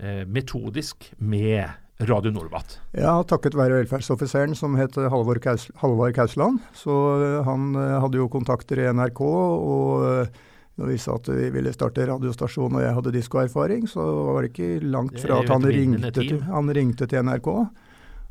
eh, 0.00 0.22
metodisk 0.24 1.10
med 1.18 1.68
Radio 2.08 2.32
Norbat. 2.32 2.78
Ja, 2.96 3.18
takket 3.28 3.58
være 3.58 3.82
velferdsoffiseren 3.82 4.56
som 4.56 4.78
het 4.80 4.96
Kaus 4.96 5.66
Halvard 5.82 6.14
Kausland. 6.16 6.62
Så 6.72 6.94
eh, 7.20 7.42
han 7.44 7.74
hadde 7.76 8.22
jo 8.22 8.30
kontakter 8.32 8.80
i 8.80 8.88
NRK, 8.88 9.20
og 9.20 10.32
når 10.80 10.88
vi 10.94 10.96
sa 11.02 11.18
at 11.20 11.28
vi 11.28 11.50
ville 11.52 11.74
starte 11.76 12.08
radiostasjon 12.08 12.78
og 12.78 12.80
jeg 12.80 12.96
hadde 12.96 13.12
diskoerfaring, 13.18 13.84
så 13.84 14.00
var 14.32 14.46
det 14.46 14.54
ikke 14.54 14.88
langt 14.88 15.20
fra 15.20 15.42
at 15.42 15.52
han 15.52 15.68
ringte, 15.68 16.14
til, 16.16 16.40
han 16.48 16.72
ringte 16.72 17.10
til 17.10 17.28
NRK. 17.28 17.52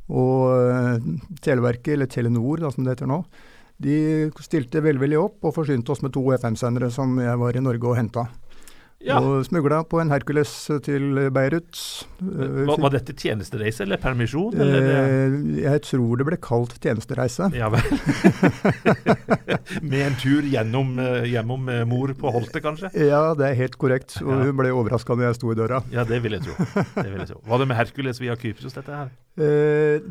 Og 0.10 1.38
Televerket, 1.46 1.94
eller 1.94 2.10
Telenor 2.10 2.65
da, 2.65 2.74
som 2.74 2.82
det 2.82 2.98
heter 2.98 3.12
nå, 3.12 3.22
De 3.80 4.30
stilte 4.44 4.82
velvillig 4.84 5.18
opp 5.22 5.46
og 5.48 5.56
forsynte 5.56 5.94
oss 5.94 6.02
med 6.04 6.12
to 6.16 6.26
FM-sendere 6.36 6.92
som 6.92 7.16
jeg 7.24 7.38
var 7.40 7.56
i 7.56 7.64
Norge 7.64 7.88
og 7.88 7.96
henta. 8.00 8.26
Ja. 9.00 9.22
Og 9.24 9.46
smugla 9.48 9.78
på 9.88 10.02
en 10.02 10.10
Hercules 10.12 10.52
til 10.84 11.30
Beirut. 11.32 11.72
Eh, 12.20 12.66
Var, 12.68 12.82
var 12.84 12.92
dette 12.92 13.14
tjenestereise 13.16 13.86
eller 13.86 13.96
permisjon? 14.04 14.58
Eller? 14.60 14.90
Eh, 14.92 15.38
jeg 15.64 15.82
tror 15.88 16.20
det 16.20 16.26
ble 16.28 16.36
kalt 16.44 16.76
tjenestereise. 16.84 17.48
Ja 17.56 17.70
vel. 17.72 17.80
Med 19.88 20.02
en 20.04 20.18
tur 20.20 20.44
gjennom, 20.52 20.92
eh, 21.00 21.24
gjennom 21.32 21.70
mor 21.88 22.12
på 22.20 22.32
Holte, 22.36 22.60
kanskje? 22.64 22.92
Ja, 23.08 23.34
det 23.40 23.48
er 23.54 23.58
helt 23.62 23.78
korrekt. 23.80 24.18
Og 24.20 24.34
Ja. 24.36 24.42
hun 24.50 24.58
ble 24.60 24.72
overraska 24.76 25.16
når 25.16 25.30
jeg 25.30 25.36
sto 25.40 25.52
i 25.52 25.56
døra. 25.56 25.80
Ja, 25.96 26.04
det 26.04 26.20
vil 26.24 26.36
jeg 26.36 26.44
tro. 26.50 26.56
Det 27.00 27.08
vil 27.08 27.20
jeg 27.24 27.28
tro. 27.32 27.40
Var 27.48 27.58
det 27.64 27.68
med 27.72 27.78
Hercules 27.80 28.20
via 28.20 28.36
Kypros, 28.36 28.74
dette 28.76 28.92
her? 29.00 29.10
Eh, 29.38 30.02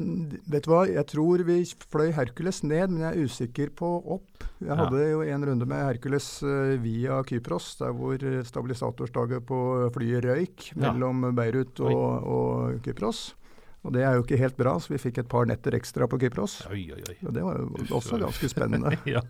vet 0.48 0.64
du 0.64 0.70
hva, 0.70 0.84
jeg 0.88 1.04
tror 1.10 1.42
vi 1.44 1.58
fløy 1.90 2.12
Hercules 2.16 2.62
ned, 2.64 2.90
men 2.94 3.02
jeg 3.02 3.10
er 3.16 3.24
usikker 3.28 3.72
på 3.76 3.88
opp. 4.14 4.44
Jeg 4.60 4.68
Ja. 4.70 4.76
hadde 4.76 5.02
jo 5.10 5.20
en 5.22 5.44
runde 5.44 5.66
med 5.68 5.84
Hercules 5.84 6.42
uh, 6.42 6.76
via 6.82 7.22
Kypros, 7.24 7.76
der 7.78 7.92
hvor 7.92 8.16
stabilisatorstaget 8.44 9.44
på 9.46 9.90
flyet 9.94 10.24
røyk 10.24 10.72
Ja. 10.76 10.92
mellom 10.92 11.34
Beirut 11.36 11.78
og, 11.80 12.24
og 12.24 12.80
Kypros. 12.82 13.34
Og 13.84 13.92
det 13.94 14.02
er 14.02 14.14
jo 14.16 14.22
ikke 14.24 14.38
helt 14.40 14.56
bra, 14.56 14.78
så 14.80 14.88
vi 14.94 14.98
fikk 14.98 15.18
et 15.18 15.28
par 15.28 15.46
netter 15.46 15.76
ekstra 15.78 16.08
på 16.10 16.18
Kypros. 16.18 16.62
Oi, 16.70 16.88
oi, 16.92 17.02
oi. 17.08 17.16
Og 17.26 17.32
det 17.34 17.44
var 17.44 17.58
jo 17.60 17.68
også 17.94 18.18
ganske 18.18 18.48
spennende. 18.50 18.96
Ja, 19.06 19.20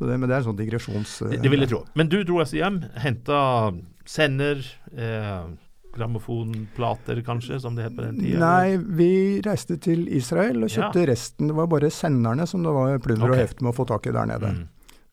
Så 0.00 0.06
det, 0.08 0.16
men 0.18 0.28
det 0.30 0.34
er 0.34 0.40
en 0.40 0.48
sånn 0.48 0.56
digresjons... 0.58 1.18
Uh, 1.22 1.28
det, 1.30 1.42
det 1.44 1.50
vil 1.52 1.60
jeg 1.60 1.68
tro. 1.74 1.84
Men 1.94 2.08
du 2.08 2.22
dro 2.24 2.40
altså 2.40 2.56
hjem, 2.56 2.80
henta 3.04 3.38
sender, 4.08 4.64
eh, 4.96 5.44
grammofonplater 5.94 7.22
kanskje, 7.26 7.60
som 7.60 7.76
det 7.76 7.88
het 7.88 7.96
på 7.96 8.04
den 8.04 8.20
tida? 8.20 8.40
Nei, 8.42 8.76
vi 8.76 9.12
reiste 9.44 9.78
til 9.82 10.06
Israel 10.08 10.66
og 10.66 10.72
kjøpte 10.72 11.06
resten. 11.10 11.50
Det 11.50 11.56
var 11.58 11.70
bare 11.70 11.90
senderne 11.94 12.46
som 12.50 12.62
det 12.66 12.74
var 12.74 13.00
plunder 13.04 13.28
okay. 13.30 13.36
og 13.36 13.42
heft 13.44 13.64
med 13.64 13.72
å 13.72 13.76
få 13.76 13.88
tak 13.90 14.06
i 14.10 14.14
der 14.14 14.30
nede. 14.30 14.52
Mm. 14.56 14.68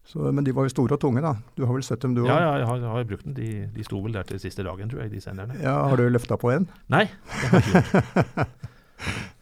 Så, 0.08 0.24
men 0.32 0.46
de 0.48 0.54
var 0.56 0.64
jo 0.64 0.72
store 0.72 0.96
og 0.96 1.02
tunge, 1.04 1.20
da. 1.24 1.34
Du 1.58 1.66
har 1.66 1.74
vel 1.76 1.84
sett 1.84 2.00
dem 2.06 2.14
du 2.16 2.22
òg? 2.24 2.30
Ja, 2.32 2.40
ja, 2.40 2.52
jeg 2.62 2.68
har, 2.70 2.78
jeg 2.80 2.94
har 2.94 3.08
brukt 3.10 3.26
dem. 3.28 3.34
De, 3.36 3.50
de 3.76 3.84
sto 3.84 4.00
vel 4.06 4.16
der 4.16 4.30
til 4.30 4.40
siste 4.40 4.64
dagen, 4.64 4.88
tror 4.88 5.04
jeg, 5.04 5.12
de 5.12 5.20
senderne. 5.24 5.58
Ja, 5.60 5.82
har 5.92 6.00
du 6.00 6.08
løfta 6.08 6.38
på 6.40 6.54
en? 6.54 6.70
Nei, 6.94 7.10
det 7.12 7.52
har 7.52 7.60
jeg 7.60 7.68
ikke 7.68 7.84
gjort. 7.84 8.56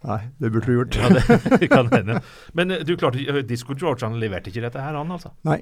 Nei, 0.05 0.19
det 0.37 0.49
burde 0.53 0.65
du 0.65 0.73
gjort. 0.73 0.97
Ja, 0.97 1.37
det 1.61 1.69
kan 1.71 1.89
hende. 1.93 2.19
Men 2.53 2.73
eh, 2.73 2.83
du 2.85 2.95
klarte 2.97 3.21
ikke- 3.21 3.45
Disco 3.47 3.73
George 3.77 4.05
han 4.05 4.19
leverte 4.21 4.51
ikke 4.51 4.65
dette 4.65 4.81
her, 4.81 4.93
han 4.97 5.11
altså? 5.11 5.31
Nei. 5.47 5.59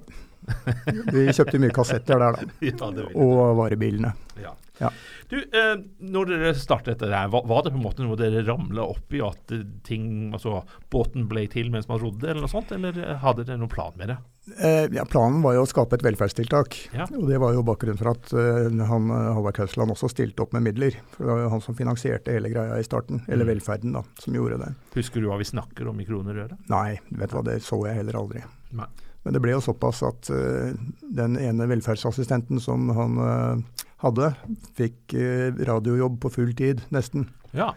Vi 1.14 1.28
kjøpte 1.32 1.62
mye 1.64 1.76
kassetter 1.76 2.20
der, 2.20 2.40
da. 2.40 2.48
Ja. 2.72 2.92
Og 3.14 3.56
varebilene. 3.60 4.12
Ja. 4.42 4.56
Ja. 4.82 4.90
Du, 5.30 5.36
eh, 5.38 5.76
når 6.02 6.32
dere 6.32 6.54
startet 6.58 6.96
dette 6.98 7.10
der, 7.12 7.28
var, 7.30 7.44
var 7.46 7.62
det 7.66 7.72
på 7.76 7.78
en 7.78 7.84
måte 7.86 8.02
noe 8.06 8.18
dere 8.18 8.42
ramla 8.48 8.82
opp 8.90 9.14
i, 9.14 9.20
at 9.22 9.52
ting, 9.86 10.32
altså 10.34 10.64
båten 10.94 11.28
ble 11.30 11.44
til 11.54 11.70
mens 11.74 11.86
man 11.88 12.02
rodde, 12.02 12.26
eller 12.30 12.42
noe 12.42 12.50
sånt, 12.52 12.72
eller 12.74 12.98
eh, 12.98 13.20
hadde 13.22 13.46
dere 13.46 13.60
noen 13.62 13.70
plan 13.72 13.94
med 14.00 14.10
det? 14.10 14.18
Eh, 14.58 14.88
ja, 14.92 15.06
planen 15.08 15.44
var 15.46 15.54
jo 15.56 15.62
å 15.64 15.70
skape 15.70 15.96
et 15.96 16.04
velferdstiltak. 16.04 16.76
Ja. 16.98 17.06
Og 17.16 17.30
det 17.30 17.38
var 17.40 17.54
jo 17.56 17.62
bakgrunnen 17.64 18.02
for 18.02 18.12
at 18.12 18.34
eh, 18.34 18.74
han, 18.90 19.08
eh, 19.14 19.30
Halvard 19.38 19.56
Kausland 19.62 19.94
også 19.94 20.10
stilte 20.12 20.44
opp 20.44 20.52
med 20.58 20.66
midler. 20.66 20.98
For 21.14 21.24
det 21.24 21.32
var 21.32 21.46
jo 21.46 21.54
han 21.54 21.64
som 21.64 21.78
finansierte 21.78 22.34
hele 22.36 22.52
greia 22.52 22.76
i 22.82 22.84
starten. 22.84 23.22
Eller 23.30 23.46
Mm. 23.46 23.54
velferden, 23.54 23.94
da, 23.96 24.02
som 24.20 24.36
gjorde 24.36 24.58
det. 24.66 24.74
Husker 24.98 25.22
du 25.24 25.30
hva 25.30 25.38
vi 25.40 25.48
snakker 25.48 25.88
om 25.94 26.02
i 26.02 26.06
kroner 26.10 26.36
og 26.42 26.50
øre? 26.50 26.58
Nei, 26.74 26.98
vet 27.14 27.30
du 27.32 27.38
hva, 27.38 27.46
det 27.48 27.62
så 27.64 27.80
jeg 27.88 28.02
heller 28.02 28.20
aldri. 28.20 28.44
Nei. 28.76 28.90
Men 29.24 29.34
det 29.38 29.42
ble 29.44 29.54
jo 29.56 29.62
såpass 29.64 30.02
at 30.04 30.30
eh, 30.36 30.74
den 31.16 31.38
ene 31.40 31.68
velferdsassistenten 31.72 32.60
som 32.64 32.90
han 32.98 33.18
eh, 33.24 33.84
hadde, 34.04 34.34
fikk 34.76 35.14
eh, 35.16 35.54
radiojobb 35.70 36.18
på 36.26 36.32
full 36.38 36.52
tid, 36.60 36.84
nesten. 36.92 37.30
Ja, 37.56 37.72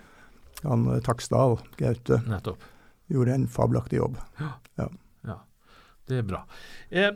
Han 0.65 0.87
Taksdal, 1.05 1.59
Gaute, 1.79 2.17
nettopp. 2.27 2.63
gjorde 3.13 3.35
en 3.37 3.47
fabelaktig 3.47 3.99
jobb. 4.01 4.17
Ja, 4.41 4.55
det 6.07 6.21
er 6.21 6.27
bra. 6.27 6.41
Eh, 6.91 7.11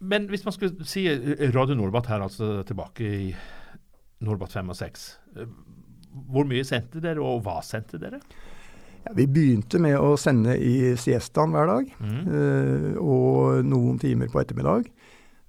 men 0.00 0.26
hvis 0.28 0.42
man 0.44 0.52
skulle 0.56 0.84
si 0.88 1.06
Radio 1.54 1.76
Norbat 1.76 2.08
her, 2.12 2.20
altså 2.24 2.62
tilbake 2.68 3.04
i 3.04 3.30
Norbat 4.24 4.52
5 4.52 4.72
og 4.72 4.76
6. 4.76 5.04
eh, 5.40 5.46
Hvor 6.32 6.44
mye 6.48 6.64
sendte 6.68 7.00
dere, 7.00 7.20
og 7.24 7.42
hva 7.46 7.58
sendte 7.64 8.00
dere? 8.00 8.20
Ja, 9.06 9.12
vi 9.16 9.26
begynte 9.26 9.78
med 9.80 9.96
å 9.98 10.12
sende 10.20 10.56
i 10.60 10.92
siestaen 11.00 11.52
hver 11.54 11.66
dag, 11.70 11.92
Mm. 12.00 12.20
eh, 12.28 12.98
og 13.00 13.64
noen 13.64 13.98
timer 13.98 14.28
på 14.28 14.40
ettermiddag. 14.42 14.90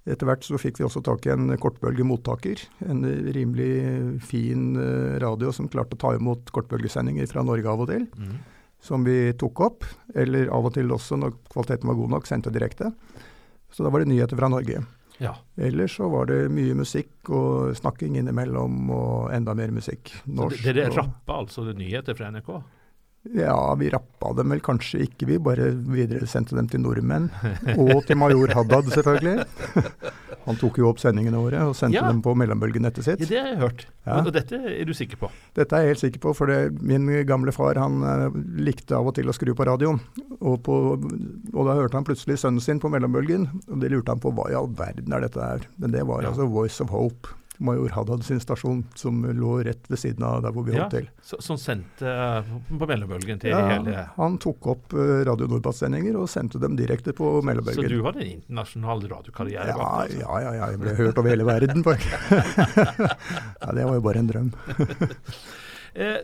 Etter 0.06 0.26
hvert 0.26 0.42
så 0.42 0.58
fikk 0.58 0.78
vi 0.80 0.84
også 0.84 1.02
tak 1.04 1.26
i 1.26 1.30
en 1.30 1.52
kortbølgemottaker. 1.62 2.58
En 2.90 3.04
rimelig 3.32 4.20
fin 4.26 4.74
eh, 4.76 5.18
radio 5.22 5.52
som 5.52 5.68
klarte 5.68 5.94
å 5.94 6.00
ta 6.00 6.14
imot 6.16 6.50
kortbølgesendinger 6.50 7.28
fra 7.30 7.44
Norge 7.46 7.68
av 7.70 7.80
og 7.84 7.88
til. 7.92 8.08
Mm. 8.18 8.38
som 8.82 9.04
vi 9.04 9.32
tok 9.38 9.60
opp, 9.62 9.84
eller 10.12 10.48
av 10.50 10.64
og 10.66 10.72
til 10.74 10.88
også 10.90 11.14
når 11.16 11.36
kvaliteten 11.52 11.86
var 11.86 11.94
god 11.94 12.10
nok, 12.16 12.24
sendte 12.26 12.50
direkte. 12.50 12.88
Så 13.70 13.84
da 13.84 13.90
var 13.94 14.00
det 14.02 14.08
nyheter 14.10 14.34
fra 14.36 14.48
Norge. 14.50 14.80
Ja. 15.20 15.36
Ellers 15.56 15.94
så 16.00 16.08
var 16.10 16.26
det 16.26 16.50
mye 16.50 16.74
musikk 16.74 17.30
og 17.30 17.76
snakking 17.78 18.16
innimellom, 18.18 18.90
og 18.90 19.30
enda 19.30 19.54
mer 19.54 19.70
musikk. 19.70 20.10
Så 20.26 20.48
det, 20.50 20.58
dere 20.64 20.88
det 20.90 20.96
rappa 20.96 21.38
altså 21.44 21.62
nyheter 21.78 22.16
fra 22.18 22.32
NRK? 22.34 22.50
Ja, 23.38 23.54
vi 23.78 23.86
rappa 23.92 24.32
dem 24.34 24.50
vel 24.50 24.60
kanskje 24.64 25.04
ikke, 25.04 25.28
vi 25.30 25.36
bare 25.38 25.68
videresendte 25.70 26.56
dem 26.58 26.66
til 26.68 26.80
nordmenn. 26.82 27.28
Og 27.78 28.00
til 28.08 28.18
major 28.18 28.50
Haddad, 28.56 28.88
selvfølgelig. 28.90 29.44
Han 30.46 30.56
tok 30.58 30.80
jo 30.80 30.88
opp 30.90 30.98
sendingene 30.98 31.38
våre 31.38 31.60
og 31.68 31.76
sendte 31.78 32.00
Ja. 32.00 32.08
dem 32.10 32.18
på 32.24 32.32
mellombølgenettet 32.34 33.04
sitt. 33.06 33.20
Ja, 33.22 33.28
det 33.30 33.38
har 33.38 33.50
jeg 33.52 33.58
hørt. 33.60 33.84
Ja. 34.08 34.16
Og 34.24 34.32
dette 34.34 34.58
er 34.58 34.88
du 34.88 34.90
sikker 34.98 35.20
på? 35.20 35.28
Dette 35.54 35.76
er 35.78 35.84
jeg 35.86 35.92
helt 35.94 36.02
sikker 36.02 36.22
på, 36.24 36.32
for 36.34 36.50
det, 36.50 36.56
min 36.82 37.06
gamle 37.28 37.54
far 37.54 37.78
han 37.78 38.02
eh, 38.02 38.24
likte 38.66 38.96
av 38.98 39.06
og 39.06 39.14
til 39.14 39.30
å 39.30 39.36
skru 39.36 39.52
på 39.54 39.68
radioen. 39.70 40.00
Og, 40.40 40.56
på, 40.66 40.80
og 40.98 41.62
da 41.68 41.76
hørte 41.78 41.94
han 42.00 42.08
plutselig 42.08 42.40
sønnen 42.42 42.58
sin 42.64 42.82
på 42.82 42.90
mellombølgen, 42.90 43.46
og 43.68 43.78
det 43.84 43.92
lurte 43.94 44.16
han 44.16 44.24
på 44.24 44.34
hva 44.34 44.48
i 44.50 44.58
all 44.58 44.66
verden 44.74 45.14
er 45.14 45.22
dette 45.28 45.38
her. 45.46 45.68
Men 45.78 45.94
det 45.94 46.02
var 46.10 46.26
Ja. 46.26 46.32
altså 46.34 46.48
Voice 46.50 46.82
of 46.82 46.90
Hope, 46.90 47.30
major 47.64 47.88
Haddad 47.94 48.24
sin 48.26 48.40
stasjon, 48.42 48.82
som 48.98 49.22
lå 49.24 49.54
rett 49.64 49.86
ved 49.88 49.98
siden 50.02 50.22
av 50.26 50.42
der 50.44 50.52
hvor 50.54 50.64
vi 50.66 50.74
Ja, 50.74 50.82
holdt 50.84 50.96
til. 50.98 51.08
så- 51.22 51.40
Som 51.42 51.56
sendte 51.56 52.02
eh, 52.06 52.42
på 52.68 52.86
mellombølgen 52.90 53.40
til 53.40 53.50
Ja, 53.54 53.62
hele 53.68 54.08
han 54.16 54.38
tok 54.38 54.66
opp 54.66 54.92
eh, 54.94 55.22
Radio 55.28 55.46
Nordbass-sendinger 55.46 56.16
og 56.20 56.28
sendte 56.28 56.60
dem 56.60 56.76
direkte 56.76 57.12
på 57.14 57.40
Så 57.40 57.46
mellombølgen. 57.46 57.88
du 57.88 58.02
hadde 58.02 58.20
en 58.22 58.32
internasjonal 58.40 59.06
radiokarriere 59.08 59.66
Ja, 59.72 59.76
bak 59.78 60.08
altså. 60.10 60.20
ja, 60.20 60.38
ja, 60.40 60.52
ja, 60.60 60.66
jeg 60.72 60.80
ble 60.80 60.94
hørt 61.00 61.18
over 61.18 61.28
hele 61.30 61.44
verden. 61.44 61.82
ja, 63.62 63.72
det 63.72 63.84
var 63.86 63.94
jo 63.94 64.00
bare 64.00 64.18
en 64.22 64.28
drøm. 64.30 64.52
Eh, 65.94 66.22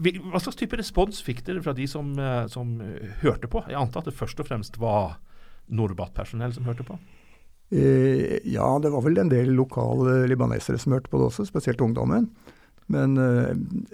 hva 0.00 0.40
slags 0.40 0.56
type 0.56 0.78
respons 0.80 1.18
fikk 1.22 1.42
dere 1.44 1.60
fra 1.62 1.74
de 1.76 1.84
som, 1.86 2.14
som 2.48 2.70
hørte 3.20 3.50
på? 3.52 3.60
Jeg 3.68 3.76
antar 3.76 4.00
at 4.00 4.08
det 4.08 4.14
først 4.16 4.40
og 4.40 4.48
fremst 4.48 4.78
var 4.80 5.18
Norbat-personell 5.68 6.54
som 6.56 6.64
hørte 6.64 6.86
på? 6.88 6.96
Eh, 7.70 8.38
ja, 8.46 8.66
det 8.78 8.92
var 8.94 9.02
vel 9.02 9.18
en 9.18 9.30
del 9.30 9.50
lokale 9.58 10.20
libanesere 10.30 10.78
som 10.78 10.94
hørte 10.94 11.10
på 11.10 11.18
det 11.20 11.30
også, 11.30 11.46
spesielt 11.48 11.82
ungdommen. 11.82 12.28
Men 12.92 13.16
eh, 13.18 13.48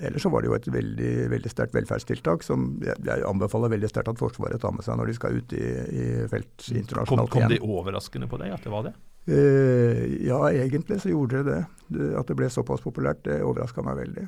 ellers 0.05 0.27
så 0.27 0.29
var 0.33 0.45
det 0.45 0.51
jo 0.51 0.57
et 0.59 0.69
veldig, 0.75 1.13
veldig 1.33 1.53
sterkt 1.53 1.73
velferdstiltak 1.77 2.45
som 2.45 2.75
jeg, 2.85 2.99
jeg 3.09 3.25
anbefaler 3.25 3.73
veldig 3.73 3.89
sterkt 3.89 4.13
at 4.13 4.21
Forsvaret 4.21 4.61
tar 4.61 4.75
med 4.77 4.85
seg 4.85 4.99
når 5.01 5.09
de 5.09 5.15
skal 5.17 5.39
ut 5.39 5.55
i, 5.57 5.63
i 5.65 6.05
felt 6.29 6.53
internasjonalt 6.69 6.83
internasjonalt 6.83 7.33
kom 7.33 7.49
det 7.55 7.63
overraskende 7.65 8.29
på 8.29 8.43
deg 8.43 8.53
at 8.53 8.67
det 8.67 8.75
var 8.75 8.85
det? 8.91 8.93
Eh, 9.33 10.03
ja, 10.29 10.43
egentlig 10.51 11.01
så 11.01 11.15
gjorde 11.15 11.41
det 11.41 11.55
det. 11.55 11.63
det. 11.97 12.11
At 12.21 12.29
det 12.29 12.37
ble 12.37 12.51
såpass 12.53 12.85
populært, 12.85 13.25
det 13.25 13.41
overraska 13.41 13.85
meg 13.87 13.97
veldig. 14.03 14.27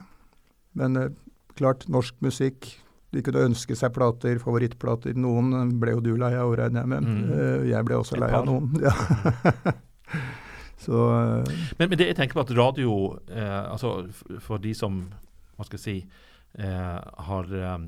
Men 0.80 1.02
klart, 1.58 1.84
norsk 1.92 2.16
musikk. 2.24 2.72
De 3.14 3.22
kunne 3.22 3.46
ønske 3.50 3.76
seg 3.78 3.94
plater, 3.94 4.38
favorittplater. 4.42 5.14
Noen 5.18 5.74
ble 5.80 5.94
jo 5.96 6.04
du 6.04 6.12
lei 6.20 6.32
av, 6.34 6.52
regner 6.58 6.82
jeg 6.82 6.92
med. 6.92 7.08
Mm. 7.08 7.26
Eh, 7.34 7.66
jeg 7.70 7.86
ble 7.86 7.98
også 8.00 8.18
lei 8.20 8.30
av 8.34 8.48
noen. 8.48 8.72
Ja. 8.82 8.94
så 10.84 11.04
eh, 11.14 11.52
Men, 11.78 11.90
men 11.90 11.98
det 12.00 12.10
jeg 12.10 12.18
tenker 12.18 12.40
på 12.40 12.44
at 12.46 12.54
radio, 12.58 12.96
eh, 13.30 13.60
altså 13.70 14.00
for 14.42 14.62
de 14.62 14.74
som 14.76 15.04
hva 15.54 15.66
skal 15.68 15.78
jeg 15.78 15.84
si, 15.84 15.96
eh, 16.58 16.98
har, 17.28 17.52
eh, 17.54 17.78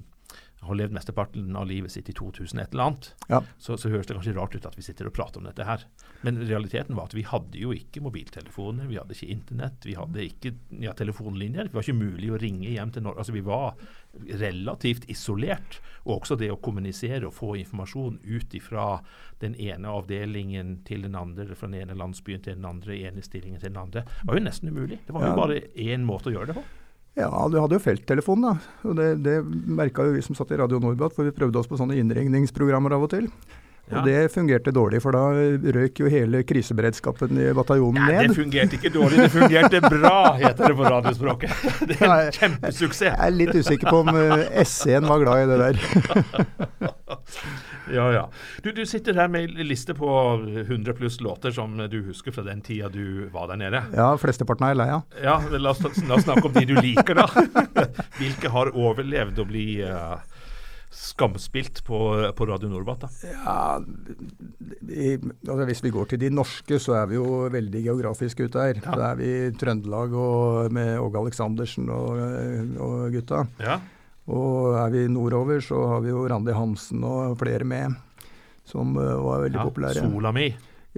har 0.61 0.75
levd 0.75 0.93
mesteparten 0.97 1.55
av 1.57 1.67
livet 1.69 1.93
sitt 1.93 2.09
i 2.09 2.13
2000 2.17 2.59
et 2.61 2.73
eller 2.73 2.85
annet, 2.85 3.15
Ja. 3.29 3.43
så, 3.59 3.77
så 3.79 3.89
høres 3.93 4.07
det 4.07 4.17
kanskje 4.17 4.35
rart 4.35 4.55
ut 4.57 4.67
at 4.67 4.75
vi 4.77 4.83
sitter 4.83 5.07
og 5.07 5.13
prater 5.15 5.39
om 5.39 5.45
dette 5.45 5.63
her. 5.65 5.85
Men 6.23 6.41
realiteten 6.49 6.97
var 6.97 7.05
at 7.07 7.15
vi 7.15 7.23
hadde 7.23 7.59
jo 7.61 7.71
ikke 7.77 8.01
mobiltelefoner, 8.03 8.87
vi 8.89 8.97
hadde 8.99 9.15
ikke 9.15 9.29
internett, 9.31 9.85
vi 9.87 9.95
hadde 9.95 10.25
ikke 10.25 10.55
ja, 10.81 10.93
telefonlinjer. 10.97 11.69
Det 11.69 11.75
var 11.77 11.83
ikke 11.87 12.01
mulig 12.01 12.33
å 12.35 12.41
ringe 12.41 12.69
hjem 12.73 12.91
til 12.97 13.03
Norge. 13.07 13.19
Altså 13.23 13.33
Vi 13.37 13.45
var 13.47 13.77
relativt 14.41 15.05
isolert. 15.13 15.79
Og 16.07 16.21
også 16.23 16.37
det 16.41 16.51
å 16.53 16.59
kommunisere 16.63 17.27
og 17.29 17.35
få 17.37 17.53
informasjon 17.61 18.19
ut 18.25 18.55
ifra 18.57 19.01
den 19.43 19.55
ene 19.61 19.91
avdelingen 19.93 20.81
til 20.89 21.03
den 21.07 21.15
andre, 21.19 21.47
fra 21.59 21.69
den 21.69 21.81
ene 21.83 21.97
landsbyen 21.99 22.43
til 22.45 22.57
den 22.59 22.67
andre, 22.69 22.97
ene 23.07 23.23
stillingen 23.25 23.61
til 23.61 23.73
den 23.75 23.81
andre, 23.83 24.05
var 24.25 24.39
jo 24.39 24.45
nesten 24.47 24.71
umulig. 24.73 25.01
Det 25.07 25.15
var 25.15 25.27
jo 25.27 25.33
Ja. 25.35 25.37
bare 25.37 25.61
én 25.77 26.05
måte 26.07 26.31
å 26.31 26.35
gjøre 26.35 26.47
det 26.47 26.55
på. 26.57 26.65
Ja, 27.17 27.31
du 27.49 27.57
hadde 27.57 27.79
jo 27.79 27.81
felttelefon, 27.81 28.43
da. 28.45 28.57
Og 28.85 28.97
det, 28.99 29.13
det 29.25 29.39
merka 29.47 30.05
jo 30.05 30.17
vi 30.17 30.25
som 30.25 30.37
satt 30.37 30.51
i 30.53 30.59
Radio 30.61 30.81
Norbat, 30.83 31.15
for 31.17 31.25
vi 31.25 31.33
prøvde 31.37 31.63
oss 31.63 31.71
på 31.71 31.79
sånne 31.81 31.97
innringningsprogrammer 31.97 32.93
av 32.93 33.07
og 33.07 33.15
til. 33.15 33.31
Ja. 33.87 34.01
Og 34.01 34.09
det 34.09 34.33
fungerte 34.35 34.73
dårlig, 34.75 34.99
for 35.05 35.15
da 35.15 35.23
røyk 35.77 36.01
jo 36.03 36.11
hele 36.11 36.41
kriseberedskapen 36.43 37.39
i 37.39 37.53
bataljonen 37.55 38.09
Ja, 38.11 38.25
det 38.27 38.35
fungerte 38.35 38.75
ikke 38.81 38.91
dårlig, 38.91 39.21
det 39.23 39.31
fungerte 39.31 39.81
bra, 39.85 40.17
heter 40.41 40.73
det 40.73 40.77
på 40.81 40.89
radiospråket. 40.91 41.55
Det 41.93 42.01
er 42.01 42.11
Nei, 42.11 42.19
en 42.27 42.35
kjempesuksess. 42.35 43.13
Jeg 43.13 43.15
er 43.29 43.37
litt 43.39 43.55
usikker 43.55 43.87
på 43.87 44.03
om 44.03 44.11
eh, 44.11 44.59
S1 44.67 45.07
var 45.07 45.23
glad 45.23 45.45
i 45.45 45.49
det 45.53 45.59
der. 45.63 45.77
Ja, 47.93 48.07
ja. 48.13 48.25
Du, 48.63 48.73
du 48.73 48.83
sitter 48.87 49.15
her 49.15 49.29
med 49.33 49.51
en 49.51 49.69
liste 49.69 49.95
på 49.95 50.09
100 50.67 50.95
pluss 50.99 51.21
låter 51.21 51.55
som 51.55 51.77
du 51.91 52.01
husker 52.09 52.35
fra 52.35 52.47
den 52.47 52.63
tida 52.67 52.89
du 52.93 53.29
var 53.33 53.51
der 53.53 53.61
nede. 53.61 53.83
Ja, 53.97 54.13
flesteparten 54.21 54.69
er 54.69 54.79
lei 54.79 54.89
av. 54.95 55.05
Ja, 55.23 55.39
la 55.59 55.75
oss, 55.75 55.83
la 56.03 56.19
oss 56.19 56.27
snakke 56.27 56.49
om 56.49 56.57
de 56.57 56.67
du 56.69 56.75
liker, 56.81 57.23
da. 57.23 57.29
Hvilke 58.21 58.51
har 58.53 58.73
overlevd 58.75 59.39
å 59.43 59.47
bli 59.49 59.67
uh, 59.87 60.19
skamspilt 60.97 61.83
på, 61.87 61.99
på 62.37 62.47
Radio 62.49 62.71
Norbat? 62.73 63.07
da? 63.07 63.33
Ja, 63.33 63.59
i, 64.89 65.17
altså 65.47 65.67
Hvis 65.69 65.85
vi 65.85 65.93
går 65.95 66.13
til 66.13 66.23
de 66.25 66.31
norske, 66.33 66.81
så 66.83 67.01
er 67.03 67.11
vi 67.11 67.19
jo 67.19 67.47
veldig 67.53 67.83
geografisk 67.89 68.45
ute 68.47 68.69
her. 68.69 68.81
Ja. 68.83 68.95
Da 68.95 69.11
er 69.13 69.21
vi 69.21 69.33
i 69.35 69.53
Trøndelag 69.59 70.17
og 70.17 70.73
med 70.75 70.97
Åge 71.03 71.23
Aleksandersen 71.23 71.91
og, 71.93 72.25
og 72.83 73.15
gutta. 73.15 73.45
Ja. 73.63 73.81
Og 74.27 74.75
er 74.75 74.95
vi 74.95 75.05
nordover, 75.13 75.61
så 75.63 75.83
har 75.93 76.01
vi 76.03 76.11
jo 76.11 76.25
Randi 76.27 76.55
Hansen 76.55 77.05
og 77.07 77.37
flere 77.39 77.67
med, 77.69 77.95
som 78.67 78.97
uh, 78.99 79.13
var 79.23 79.45
veldig 79.47 79.61
ja. 79.61 79.67
populære. 79.69 80.07
Sola 80.09 80.33
mi. 80.35 80.49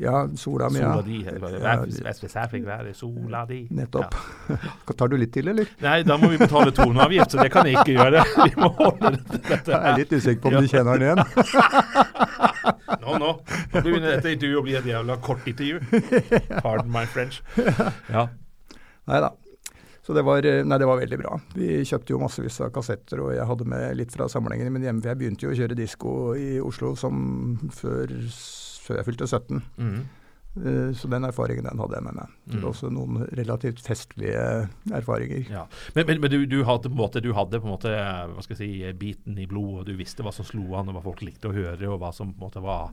Ja, 0.01 0.29
Sola 0.37 0.71
mi. 0.71 0.79
Ja. 0.79 0.93
Sola 0.93 1.03
di. 1.03 1.27
eller 1.27 1.59
Ja, 1.59 2.47
fikk 2.49 2.67
være 2.67 2.95
sola 2.95 3.45
di. 3.47 3.67
Nettopp. 3.71 4.15
Tar 4.99 5.11
du 5.11 5.17
litt 5.19 5.33
til, 5.35 5.51
eller? 5.51 5.67
Nei, 5.83 6.03
da 6.07 6.17
må 6.21 6.31
vi 6.33 6.39
betale 6.39 6.71
toneavgift, 6.75 7.35
så 7.35 7.43
det 7.43 7.51
kan 7.53 7.67
jeg 7.67 7.81
ikke 7.81 7.97
gjøre. 7.99 8.23
Vi 8.47 8.55
må 8.63 8.71
holde 8.79 9.13
det 9.17 9.43
dette. 9.49 9.73
Jeg 9.73 9.91
er 9.93 9.99
litt 9.99 10.15
usikker 10.15 10.41
på 10.45 10.53
om 10.53 10.63
du 10.63 10.71
kjenner 10.71 10.99
den 10.99 11.09
igjen. 11.09 11.23
Nå, 13.03 13.19
nå. 13.19 13.31
Nå 13.73 13.83
begynner 13.83 14.15
dette 14.15 14.33
intervjuet 14.37 14.61
å 14.61 14.65
bli 14.67 14.79
et 14.79 14.89
jævla 14.89 15.19
kort 15.25 15.47
intervju. 15.49 15.81
Pardon 16.61 16.91
my 16.93 17.05
French. 17.09 17.41
Ja. 18.13 18.29
Nei 19.09 19.21
da. 19.25 19.33
Så 20.09 20.15
det 20.17 20.23
var, 20.25 20.41
eh, 20.49 20.63
nei, 20.65 20.79
det 20.81 20.87
var 20.89 20.97
veldig 21.03 21.19
bra. 21.21 21.35
Vi 21.53 21.83
kjøpte 21.85 22.15
jo 22.15 22.19
massevis 22.23 22.57
av 22.65 22.71
kassetter, 22.73 23.21
og 23.21 23.35
jeg 23.37 23.45
hadde 23.45 23.67
med 23.69 23.97
litt 23.99 24.15
fra 24.15 24.25
samlingene 24.33 24.73
mine 24.73 24.89
hjemme. 24.89 25.03
For 25.05 25.13
jeg 25.13 25.19
begynte 25.21 25.45
jo 25.45 25.51
å 25.53 25.59
kjøre 25.59 25.77
disko 25.77 26.13
i 26.41 26.55
Oslo 26.65 26.95
som 26.97 27.59
før, 27.77 28.09
før 28.87 29.03
jeg 29.03 29.05
fylte 29.11 29.29
17. 29.29 29.61
Mhm. 29.77 30.07
Eh, 30.59 30.93
Så 30.97 31.07
den 31.13 31.23
erfaringen 31.29 31.63
den 31.69 31.79
hadde 31.79 31.95
jeg 32.01 32.03
med 32.09 32.15
meg. 32.17 32.29
Det 32.49 32.57
Mm. 32.57 32.63
var 32.63 32.71
også 32.73 32.91
noen 32.91 33.29
relativt 33.37 33.83
festlige 33.85 34.69
erfaringer. 34.91 35.45
ja. 35.51 35.67
Men, 35.95 36.07
men, 36.07 36.21
men 36.23 36.31
du, 36.31 36.47
du, 36.47 36.65
hadde, 36.65 36.89
på 36.89 36.97
en 36.97 37.03
måte, 37.05 37.21
du 37.23 37.33
hadde 37.35 37.61
på 37.61 37.69
en 37.69 37.77
måte 37.77 37.93
hva 37.93 38.43
skal 38.43 38.57
jeg 38.57 38.65
si, 38.65 38.93
biten 38.99 39.39
i 39.39 39.47
blodet, 39.47 39.81
og 39.81 39.87
du 39.87 39.95
visste 40.01 40.25
hva 40.25 40.33
som 40.33 40.45
slo 40.49 40.65
an, 40.75 40.89
og 40.89 40.95
hva 40.97 41.03
folk 41.05 41.21
likte 41.21 41.51
å 41.51 41.55
høre, 41.55 41.87
og 41.93 42.01
hva 42.01 42.15
som 42.17 42.33
på 42.33 42.41
en 42.41 42.49
måte 42.49 42.63
var 42.65 42.91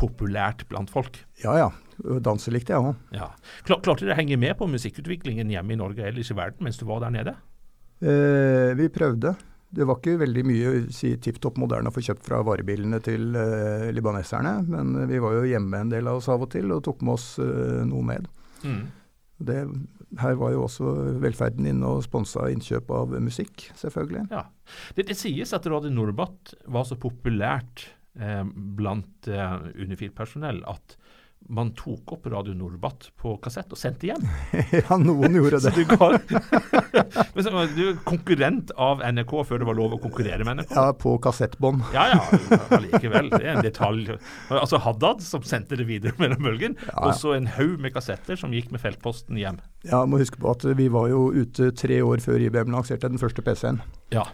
populært 0.00 0.66
blant 0.70 0.92
folk. 0.92 1.18
Ja 1.42 1.56
ja. 1.58 1.72
Danse 2.20 2.52
likte 2.52 2.74
jeg 2.74 2.84
òg. 2.84 2.96
Ja. 3.16 3.30
Klar, 3.64 3.80
klarte 3.84 4.04
dere 4.04 4.16
å 4.16 4.20
henge 4.20 4.36
med 4.40 4.56
på 4.58 4.68
musikkutviklingen 4.68 5.48
hjemme 5.52 5.72
i 5.72 5.78
Norge 5.80 6.02
og 6.02 6.10
ellers 6.10 6.32
i 6.32 6.36
verden 6.36 6.66
mens 6.66 6.80
du 6.80 6.84
var 6.88 7.00
der 7.06 7.14
nede? 7.14 7.36
Eh, 8.04 8.74
vi 8.76 8.90
prøvde. 8.92 9.32
Det 9.76 9.86
var 9.88 9.98
ikke 9.98 10.20
veldig 10.20 10.44
mye 10.46 10.74
si, 10.94 11.14
tipp 11.20 11.40
topp 11.42 11.58
moderne 11.60 11.90
å 11.90 11.94
få 11.94 12.04
kjøpt 12.04 12.28
fra 12.28 12.42
varebilene 12.46 13.00
til 13.04 13.34
eh, 13.36 13.88
libaneserne, 13.96 14.60
men 14.68 15.08
vi 15.10 15.20
var 15.22 15.38
jo 15.38 15.48
hjemme 15.48 15.82
en 15.82 15.92
del 15.92 16.08
av 16.08 16.20
oss 16.20 16.28
av 16.32 16.44
og 16.46 16.52
til 16.52 16.70
og 16.76 16.84
tok 16.86 17.02
med 17.04 17.16
oss 17.16 17.26
eh, 17.42 17.82
noe 17.88 18.04
med. 18.06 18.28
Mm. 18.62 18.84
Det, 19.48 19.58
her 20.20 20.38
var 20.40 20.54
jo 20.54 20.62
også 20.64 20.92
velferden 21.20 21.66
inne 21.68 21.96
og 21.96 22.04
sponsa 22.06 22.46
innkjøp 22.52 22.92
av 22.94 23.16
musikk, 23.20 23.66
selvfølgelig. 23.76 24.28
Ja. 24.32 24.46
Det, 24.96 25.08
det 25.10 25.18
sies 25.18 25.52
at 25.56 25.66
Radio 25.70 25.92
Norbat 25.92 26.54
var 26.72 26.86
så 26.88 26.96
populært 27.00 27.88
eh, 28.20 28.42
blant 28.78 29.28
eh, 29.28 29.58
Unifil-personell 29.82 30.62
at 30.70 30.96
man 31.48 31.68
tok 31.78 32.12
opp 32.16 32.24
Radio 32.32 32.54
Norbat 32.58 33.10
på 33.20 33.36
kassett 33.42 33.70
og 33.70 33.78
sendte 33.78 34.08
hjem. 34.08 34.22
ja, 34.80 34.96
noen 34.98 35.36
gjorde 35.36 35.60
det. 35.62 35.72
du, 35.76 35.92
var 37.54 37.68
du 37.76 37.84
konkurrent 38.08 38.72
av 38.74 39.02
NRK 39.04 39.34
før 39.46 39.62
det 39.62 39.68
var 39.68 39.78
lov 39.78 39.94
å 39.94 40.00
konkurrere 40.02 40.46
med 40.48 40.58
NRK? 40.62 40.72
Ja, 40.74 40.86
på 40.98 41.12
kassettbånd. 41.22 41.84
Ja 41.94 42.08
ja, 42.16 42.22
allikevel. 42.74 43.30
Det 43.36 43.42
er 43.44 43.52
en 43.60 43.62
detalj. 43.66 44.16
Altså 44.50 44.80
Haddad 44.82 45.22
som 45.22 45.44
sendte 45.46 45.78
det 45.78 45.86
videre 45.86 46.16
mellom 46.22 46.42
bølgen, 46.48 46.74
Ja. 46.88 46.96
og 47.04 47.14
så 47.20 47.36
en 47.36 47.46
haug 47.58 47.76
med 47.84 47.94
kassetter 47.94 48.40
som 48.40 48.54
gikk 48.56 48.72
med 48.74 48.82
feltposten 48.82 49.38
hjem. 49.38 49.60
Ja, 49.86 50.02
må 50.08 50.18
huske 50.22 50.40
på 50.42 50.50
at 50.50 50.66
vi 50.76 50.88
var 50.90 51.12
jo 51.12 51.28
ute 51.36 51.70
tre 51.78 52.00
år 52.02 52.24
før 52.24 52.42
IBM 52.42 52.74
lanserte 52.74 53.12
den 53.12 53.22
første 53.22 53.44
PC-en. 53.46 53.78
Ja. 54.14 54.26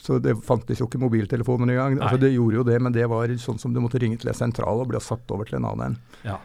Så 0.00 0.18
det 0.22 0.36
fantes 0.46 0.80
jo 0.80 0.86
ikke 0.88 1.00
mobiltelefoner 1.02 1.68
engang. 1.74 1.98
Altså, 2.00 2.20
det 2.22 2.32
gjorde 2.34 2.54
jo 2.60 2.62
det, 2.64 2.78
men 2.80 2.92
det 2.92 3.04
var 3.10 3.28
sånn 3.42 3.58
som 3.60 3.74
du 3.74 3.80
måtte 3.80 3.98
ringe 4.00 4.16
til 4.18 4.28
en 4.32 4.34
sentral 4.38 4.80
og 4.80 4.88
bli 4.88 5.00
satt 5.00 5.30
over 5.30 5.44
til 5.44 5.60
en 5.60 5.68
annen. 5.74 5.98
ja. 6.24 6.38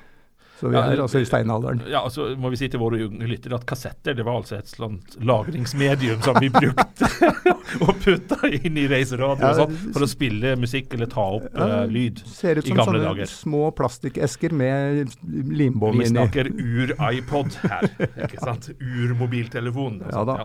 Så 0.58 0.72
vi 0.72 0.74
Ja, 0.74 0.88
er 0.90 0.98
altså 1.04 1.20
i 1.22 1.26
steinalderen. 1.30 1.84
Ja, 1.86 2.00
altså 2.02 2.32
må 2.36 2.50
vi 2.50 2.58
si 2.58 2.66
til 2.68 2.80
våre 2.82 2.98
unge 3.06 3.28
lyttere 3.30 3.54
at 3.60 3.66
kassetter 3.70 4.16
det 4.18 4.24
var 4.26 4.40
altså 4.40 4.56
et 4.58 4.66
sånt 4.72 5.14
lagringsmedium 5.22 6.24
som 6.26 6.34
vi 6.42 6.50
brukte 6.50 7.06
og 7.86 7.92
putta 8.02 8.50
inn 8.50 8.80
i 8.82 8.88
reiseradio 8.90 9.38
Ja, 9.46 9.52
og 9.52 9.60
sånn, 9.60 9.94
for 9.94 10.02
å 10.02 10.08
spille 10.10 10.56
musikk 10.58 10.96
eller 10.98 11.12
ta 11.14 11.28
opp 11.36 11.46
Ja, 11.54 11.84
uh, 11.84 11.86
lyd. 11.86 12.24
Ser 12.26 12.58
ut 12.58 12.66
som 12.72 12.82
sånne 12.82 13.04
dager. 13.06 13.30
små 13.30 13.70
plastikkesker 13.78 14.50
med 14.58 15.14
limbånd 15.30 16.02
inni. 16.02 16.08
Vi 16.08 16.16
snakker 16.16 16.50
ur-iPod 16.50 17.54
her, 17.62 17.86
ikke 18.26 18.42
sant? 18.42 18.72
Ur-mobiltelefon. 18.82 20.02
og 20.10 20.12
Ja 20.18 20.26
da. 20.26 20.40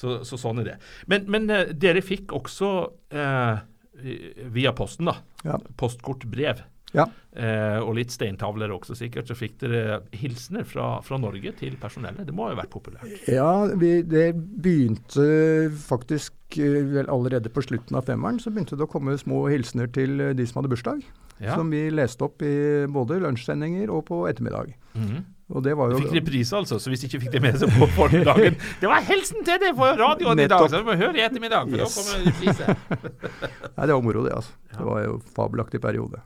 Så, 0.00 0.20
så 0.24 0.38
sånn 0.40 0.62
er 0.62 0.72
det. 0.72 0.76
Men, 1.12 1.26
men 1.30 1.50
eh, 1.52 1.74
dere 1.76 2.00
fikk 2.04 2.32
også 2.36 2.70
eh, 3.12 3.60
via 4.54 4.72
posten, 4.76 5.10
da. 5.10 5.18
Ja. 5.44 5.58
postkortbrev. 5.80 6.62
Ja. 6.96 7.04
Eh, 7.36 7.78
og 7.78 7.94
litt 8.00 8.10
steintavler 8.10 8.72
også 8.74 8.96
sikkert. 8.98 9.28
Så 9.30 9.36
fikk 9.38 9.60
dere 9.62 10.00
hilsener 10.16 10.64
fra, 10.66 10.96
fra 11.06 11.18
Norge 11.22 11.52
til 11.60 11.76
personellet. 11.80 12.24
Det 12.26 12.34
må 12.34 12.48
ha 12.48 12.56
vært 12.58 12.72
populært. 12.72 13.28
Ja, 13.30 13.66
vi, 13.78 14.00
det 14.02 14.32
begynte 14.34 15.26
faktisk 15.84 16.58
eh, 16.58 16.80
vel 16.96 17.10
allerede 17.12 17.52
på 17.52 17.62
slutten 17.66 17.98
av 18.00 18.08
femmeren. 18.10 18.40
Så 18.42 18.50
begynte 18.54 18.78
det 18.80 18.88
å 18.88 18.90
komme 18.90 19.14
små 19.20 19.44
hilsener 19.52 19.90
til 19.94 20.16
eh, 20.20 20.32
de 20.38 20.48
som 20.48 20.60
hadde 20.60 20.72
bursdag. 20.74 21.04
Ja. 21.40 21.54
Som 21.56 21.70
vi 21.72 21.86
leste 21.94 22.26
opp 22.26 22.42
i 22.44 22.54
både 22.92 23.20
lunsjsendinger 23.22 23.92
og 23.94 24.08
på 24.10 24.24
ettermiddag. 24.30 24.74
Mhm. 24.96 25.20
Og 25.50 25.64
det 25.66 25.72
var 25.76 25.90
Du 25.90 25.96
jo 25.96 26.00
fikk 26.04 26.20
reprise, 26.20 26.54
altså, 26.56 26.78
så 26.78 26.90
hvis 26.92 27.02
de 27.02 27.08
ikke 27.10 27.20
fikk 27.24 27.32
det 27.34 27.42
med 27.42 27.56
seg 27.58 27.72
på 27.74 27.88
formiddagen 27.96 28.54
Det 28.82 28.90
var 28.90 29.02
helsen 29.08 29.42
til 29.46 29.58
deg 29.62 29.74
på 29.78 29.88
radioen 29.98 30.42
i 30.44 30.48
dag, 30.50 30.66
så 30.70 30.78
du 30.82 30.86
må 30.86 30.94
høre 31.00 31.18
i 31.18 31.24
ettermiddag, 31.26 31.70
for 31.70 31.80
Yes. 31.80 31.94
da 31.94 32.02
kommer 32.02 32.18
det 32.18 32.34
reprise. 32.34 32.66
Nei, 33.76 33.86
det 33.90 33.94
var 33.96 34.04
moro, 34.06 34.22
det. 34.26 34.36
altså. 34.36 34.52
Ja. 34.70 34.76
Det 34.78 34.86
var 34.90 35.00
jo 35.08 35.16
fabelaktig 35.34 35.80
periode. 35.82 36.20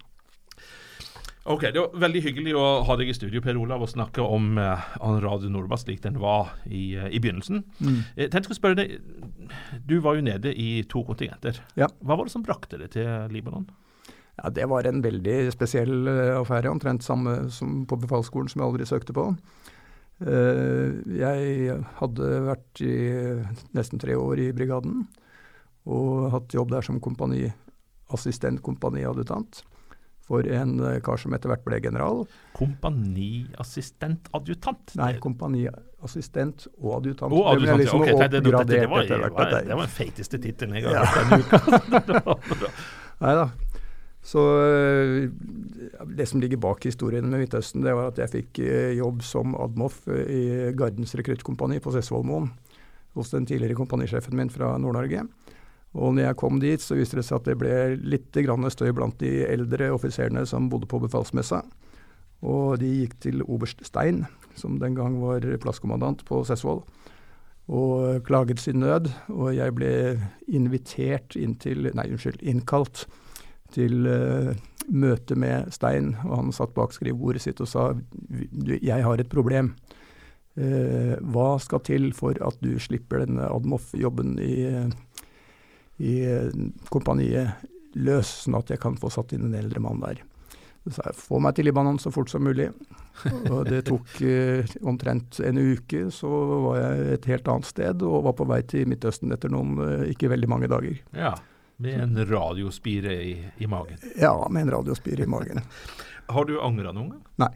Ok, 1.45 1.61
Det 1.73 1.77
var 1.77 1.97
veldig 2.07 2.21
hyggelig 2.25 2.55
å 2.57 2.65
ha 2.89 2.95
deg 2.97 3.11
i 3.13 3.15
studio, 3.17 3.43
Per 3.45 3.59
Olav, 3.61 3.83
og 3.85 3.91
snakke 3.93 4.25
om 4.25 4.57
uh, 4.57 4.81
Radio 5.21 5.51
Nordbass 5.53 5.85
slik 5.85 6.01
den 6.05 6.17
var 6.23 6.55
i, 6.65 6.95
uh, 6.97 7.09
i 7.13 7.21
begynnelsen. 7.21 7.61
Jeg 8.17 8.31
tenkte 8.33 8.55
å 8.55 8.57
spørre 8.57 8.79
deg, 8.81 8.95
Du 9.85 9.99
var 10.05 10.17
jo 10.17 10.25
nede 10.25 10.55
i 10.57 10.83
to 10.89 11.03
kontingenter. 11.05 11.61
Ja. 11.77 11.91
Hva 12.01 12.17
var 12.17 12.25
det 12.29 12.33
som 12.33 12.45
brakte 12.47 12.81
deg 12.81 12.95
til 12.97 13.29
Libanon? 13.35 13.67
Ja, 14.43 14.51
Det 14.51 14.65
var 14.69 14.83
en 14.89 15.03
veldig 15.05 15.53
spesiell 15.55 16.09
eh, 16.11 16.33
affære, 16.41 16.71
omtrent 16.73 17.03
samme 17.07 17.33
som 17.55 17.85
på 17.87 17.95
befalsskolen 18.03 18.49
som 18.51 18.61
jeg 18.63 18.69
aldri 18.71 18.85
søkte 18.89 19.13
på. 19.15 19.25
Eh, 20.27 20.91
jeg 21.19 21.77
hadde 22.01 22.27
vært 22.49 22.73
i 22.83 22.95
nesten 23.75 23.99
tre 24.03 24.15
år 24.19 24.37
i 24.43 24.49
brigaden, 24.57 24.95
og 25.87 26.31
hatt 26.33 26.55
jobb 26.57 26.71
der 26.75 26.83
som 26.87 27.01
kompani, 27.05 27.45
assistentkompaniadjutant 28.15 29.53
for 30.25 30.41
en 30.49 30.79
eh, 30.81 31.01
kar 31.05 31.17
som 31.21 31.35
etter 31.37 31.49
hvert 31.53 31.65
ble 31.67 31.79
general. 31.85 32.23
Kompaniassistentadjutant? 32.57 34.95
Nei, 34.99 35.13
kompaniassistent 35.23 36.67
og 36.81 36.91
adjutant. 37.01 37.33
Og 37.35 37.61
Det 37.61 37.77
liksom 37.83 38.01
ja. 38.07 38.13
Ok, 38.15 38.19
det, 38.19 38.29
det, 38.31 38.41
det, 38.41 38.51
det, 38.51 38.57
var, 38.91 39.03
det, 39.05 39.19
var, 39.21 39.29
det 39.63 39.75
var 39.75 39.85
den 39.85 39.93
feiteste 39.93 40.39
tittelen 40.43 40.75
jeg 40.81 40.85
har 40.89 40.95
Ja. 40.95 40.99
hørt 41.05 41.29
denne 41.29 41.43
uka. 41.45 41.57
Nei 43.25 43.35
da. 43.39 43.45
Så 44.25 44.41
øh, 44.41 45.29
det 46.17 46.27
som 46.29 46.41
ligger 46.41 46.57
bak 46.57 46.85
historien 46.89 47.27
med 47.29 47.43
Midtøsten, 47.43 47.85
det 47.85 47.93
var 47.93 48.09
at 48.09 48.19
jeg 48.23 48.33
fikk 48.33 48.61
øh, 48.65 48.97
jobb 48.97 49.23
som 49.23 49.53
admoff 49.61 50.07
øh, 50.09 50.25
i 50.25 50.73
Gardens 50.77 51.13
rekruttkompani 51.19 51.79
på 51.85 51.93
Sessvollmoen. 51.93 52.49
Hos 53.15 53.31
den 53.31 53.45
tidligere 53.47 53.77
kompanisjefen 53.79 54.37
min 54.37 54.51
fra 54.51 54.79
Nord-Norge. 54.79 55.27
Og 55.95 56.15
når 56.15 56.25
jeg 56.25 56.37
kom 56.37 56.57
dit, 56.59 56.83
så 56.83 56.97
viste 56.99 57.21
det 57.21 57.27
seg 57.29 57.37
at 57.37 57.51
det 57.51 57.59
ble 57.61 57.75
litt 58.01 58.35
støy 58.35 58.91
blant 58.97 59.21
de 59.21 59.45
eldre 59.47 59.93
offiserene 59.95 60.43
som 60.47 60.71
bodde 60.73 60.89
på 60.91 60.99
befalsmessa. 61.05 61.61
Og 62.43 62.81
de 62.81 62.89
gikk 62.89 63.15
til 63.21 63.45
oberst 63.45 63.85
Stein, 63.87 64.25
som 64.57 64.81
den 64.81 64.97
gang 64.97 65.21
var 65.21 65.45
plasskommandant 65.63 66.25
på 66.27 66.43
Sessvoll, 66.45 66.83
og 67.69 68.25
klaget 68.27 68.59
sin 68.59 68.81
nød. 68.81 69.13
Og 69.29 69.55
jeg 69.55 69.77
ble 69.77 69.93
invitert 70.49 71.37
inn 71.37 71.55
til 71.55 71.93
Nei, 71.95 72.09
unnskyld, 72.11 72.43
innkalt 72.43 73.07
til 73.73 74.07
eh, 74.07 74.53
møte 74.93 75.37
med 75.39 75.73
Stein, 75.73 76.15
og 76.27 76.37
han 76.43 76.53
satt 76.53 76.75
bak 76.77 76.93
skrivebordet 76.93 77.43
sitt 77.43 77.61
og 77.65 77.69
sa 77.71 77.93
"Du, 77.95 78.75
jeg 78.77 79.03
har 79.03 79.21
et 79.21 79.31
problem. 79.33 79.75
Eh, 80.57 81.17
hva 81.21 81.59
skal 81.59 81.81
til 81.81 82.13
for 82.13 82.37
at 82.41 82.61
du 82.61 82.77
slipper 82.79 83.25
denne 83.25 83.49
Admoff-jobben 83.49 84.37
i, 84.39 84.69
i 85.99 86.15
kompaniet 86.91 87.65
løs, 87.95 88.45
sånn 88.45 88.59
at 88.59 88.71
jeg 88.71 88.81
kan 88.83 88.97
få 88.97 89.11
satt 89.11 89.33
inn 89.33 89.49
en 89.49 89.59
eldre 89.59 89.81
mann 89.81 90.01
der? 90.05 90.23
Så 90.85 90.99
sa 90.99 91.07
jeg 91.09 91.17
få 91.17 91.39
meg 91.41 91.55
til 91.57 91.65
Libanon 91.65 91.97
så 91.99 92.11
fort 92.13 92.29
som 92.29 92.45
mulig. 92.45 92.69
Og 93.49 93.63
det 93.71 93.87
tok 93.89 94.19
eh, 94.21 94.69
omtrent 94.85 95.39
en 95.41 95.57
uke, 95.57 96.11
så 96.13 96.29
var 96.67 96.77
jeg 96.83 97.07
et 97.15 97.29
helt 97.31 97.49
annet 97.49 97.69
sted 97.71 98.03
og 98.05 98.25
var 98.27 98.37
på 98.37 98.47
vei 98.51 98.61
til 98.69 98.91
Midtøsten 98.91 99.33
etter 99.33 99.53
noen 99.55 99.79
eh, 99.81 100.11
ikke 100.13 100.29
veldig 100.35 100.51
mange 100.51 100.69
dager. 100.69 100.99
Ja. 101.17 101.33
Med 101.77 102.01
en 102.01 102.27
radiospire 102.27 103.15
i, 103.23 103.35
i 103.59 103.67
magen. 103.67 103.99
Ja, 104.21 104.49
med 104.51 104.63
en 104.63 104.71
radiospire 104.71 105.23
i 105.23 105.27
magen. 105.27 105.61
Har 106.35 106.45
du 106.45 106.61
angra 106.63 106.93
noen 106.95 107.11
gang? 107.17 107.25
Nei. 107.43 107.51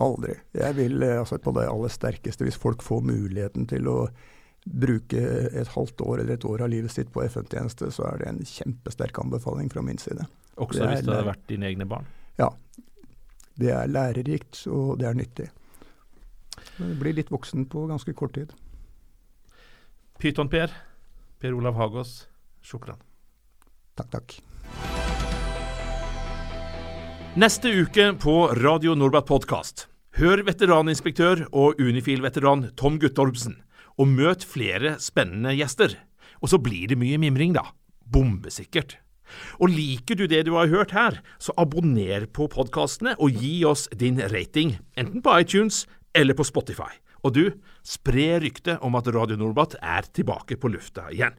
Aldri. 0.00 0.34
Jeg 0.56 0.76
vil 0.76 1.02
eh, 1.02 1.18
altså 1.20 1.38
på 1.42 1.52
det 1.56 1.66
aller 1.68 1.92
sterkeste, 1.92 2.46
hvis 2.46 2.60
folk 2.60 2.84
får 2.84 3.02
muligheten 3.04 3.66
til 3.68 3.88
å 3.90 3.96
bruke 4.64 5.20
et 5.56 5.72
halvt 5.72 6.04
år 6.04 6.20
eller 6.20 6.36
et 6.36 6.44
år 6.44 6.66
av 6.66 6.70
livet 6.72 6.92
sitt 6.92 7.08
på 7.12 7.24
FN-tjeneste, 7.24 7.88
så 7.96 8.06
er 8.10 8.20
det 8.20 8.28
en 8.28 8.42
kjempesterk 8.44 9.18
anbefaling 9.22 9.70
fra 9.72 9.82
min 9.84 9.98
side. 9.98 10.26
Også 10.60 10.82
Det 10.82 10.90
hvis 10.90 11.04
det 11.06 11.14
hadde 11.14 11.30
vært 11.30 11.46
dine 11.48 11.70
egne 11.70 11.88
barn? 11.88 12.08
Ja. 12.38 12.50
Det 13.60 13.72
er 13.72 13.88
lærerikt, 13.88 14.62
og 14.68 14.98
det 15.00 15.08
er 15.08 15.16
nyttig. 15.16 15.48
Men 16.78 16.96
blir 17.00 17.16
litt 17.16 17.32
voksen 17.32 17.66
på 17.72 17.86
ganske 17.88 18.12
kort 18.16 18.36
tid. 18.36 18.52
Pyton-Per, 20.20 20.72
Per 21.40 21.56
Olav 21.56 21.76
Hagås, 21.80 22.28
sjokran. 22.60 23.00
Takk, 24.00 24.10
takk. 24.10 24.38
Neste 27.36 27.68
uke 27.68 28.12
på 28.18 28.36
Radio 28.58 28.94
Norbat 28.96 29.28
podkast. 29.28 29.86
Hør 30.18 30.42
veteraninspektør 30.46 31.44
og 31.52 31.78
Unifil-veteran 31.80 32.70
Tom 32.80 32.98
Guttormsen, 33.00 33.60
og 34.00 34.08
møt 34.10 34.46
flere 34.48 34.96
spennende 35.02 35.52
gjester. 35.54 35.94
Og 36.40 36.50
så 36.50 36.58
blir 36.58 36.88
det 36.90 36.98
mye 36.98 37.20
mimring, 37.20 37.52
da. 37.54 37.68
Bombesikkert. 38.00 38.96
Og 39.62 39.70
liker 39.70 40.18
du 40.18 40.24
det 40.26 40.42
du 40.48 40.56
har 40.56 40.72
hørt 40.72 40.96
her, 40.96 41.20
så 41.38 41.54
abonner 41.60 42.26
på 42.26 42.48
podkastene 42.50 43.14
og 43.20 43.36
gi 43.38 43.60
oss 43.68 43.86
din 43.94 44.18
rating, 44.32 44.78
enten 44.98 45.22
på 45.22 45.36
iTunes 45.44 45.84
eller 46.16 46.34
på 46.34 46.48
Spotify. 46.48 46.90
Og 47.22 47.36
du, 47.36 47.44
spre 47.84 48.40
ryktet 48.42 48.80
om 48.82 48.96
at 48.98 49.12
Radio 49.12 49.38
Norbat 49.38 49.76
er 49.78 50.08
tilbake 50.10 50.58
på 50.58 50.72
lufta 50.72 51.06
igjen. 51.12 51.36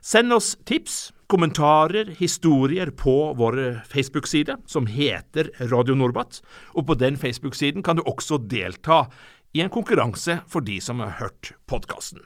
Send 0.00 0.32
oss 0.32 0.54
tips, 0.64 1.12
kommentarer, 1.28 2.14
historier 2.18 2.90
på 2.90 3.34
vår 3.36 3.82
Facebook-side, 3.84 4.56
som 4.66 4.88
heter 4.88 5.52
Radio 5.70 5.94
Norbat, 5.94 6.40
og 6.74 6.88
på 6.88 6.96
den 6.98 7.20
Facebook-siden 7.20 7.84
kan 7.84 8.00
du 8.00 8.04
også 8.08 8.40
delta 8.40 9.04
i 9.52 9.60
en 9.60 9.72
konkurranse 9.72 10.40
for 10.48 10.64
de 10.64 10.80
som 10.80 11.04
har 11.04 11.18
hørt 11.20 11.52
podkasten. 11.68 12.24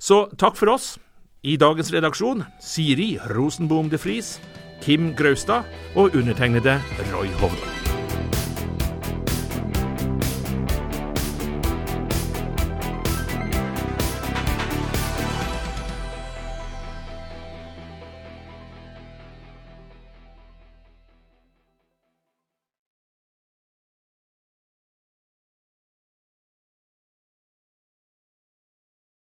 Så 0.00 0.26
takk 0.40 0.56
for 0.56 0.72
oss. 0.72 0.96
I 1.42 1.56
dagens 1.58 1.90
redaksjon 1.92 2.44
Siri 2.62 3.16
Rosenboom 3.34 3.90
de 3.90 3.98
Vries, 3.98 4.36
Kim 4.82 5.12
Graustad 5.18 5.66
og 5.98 6.14
undertegnede 6.14 6.78
Roy 7.10 7.28
Hovland. 7.42 7.91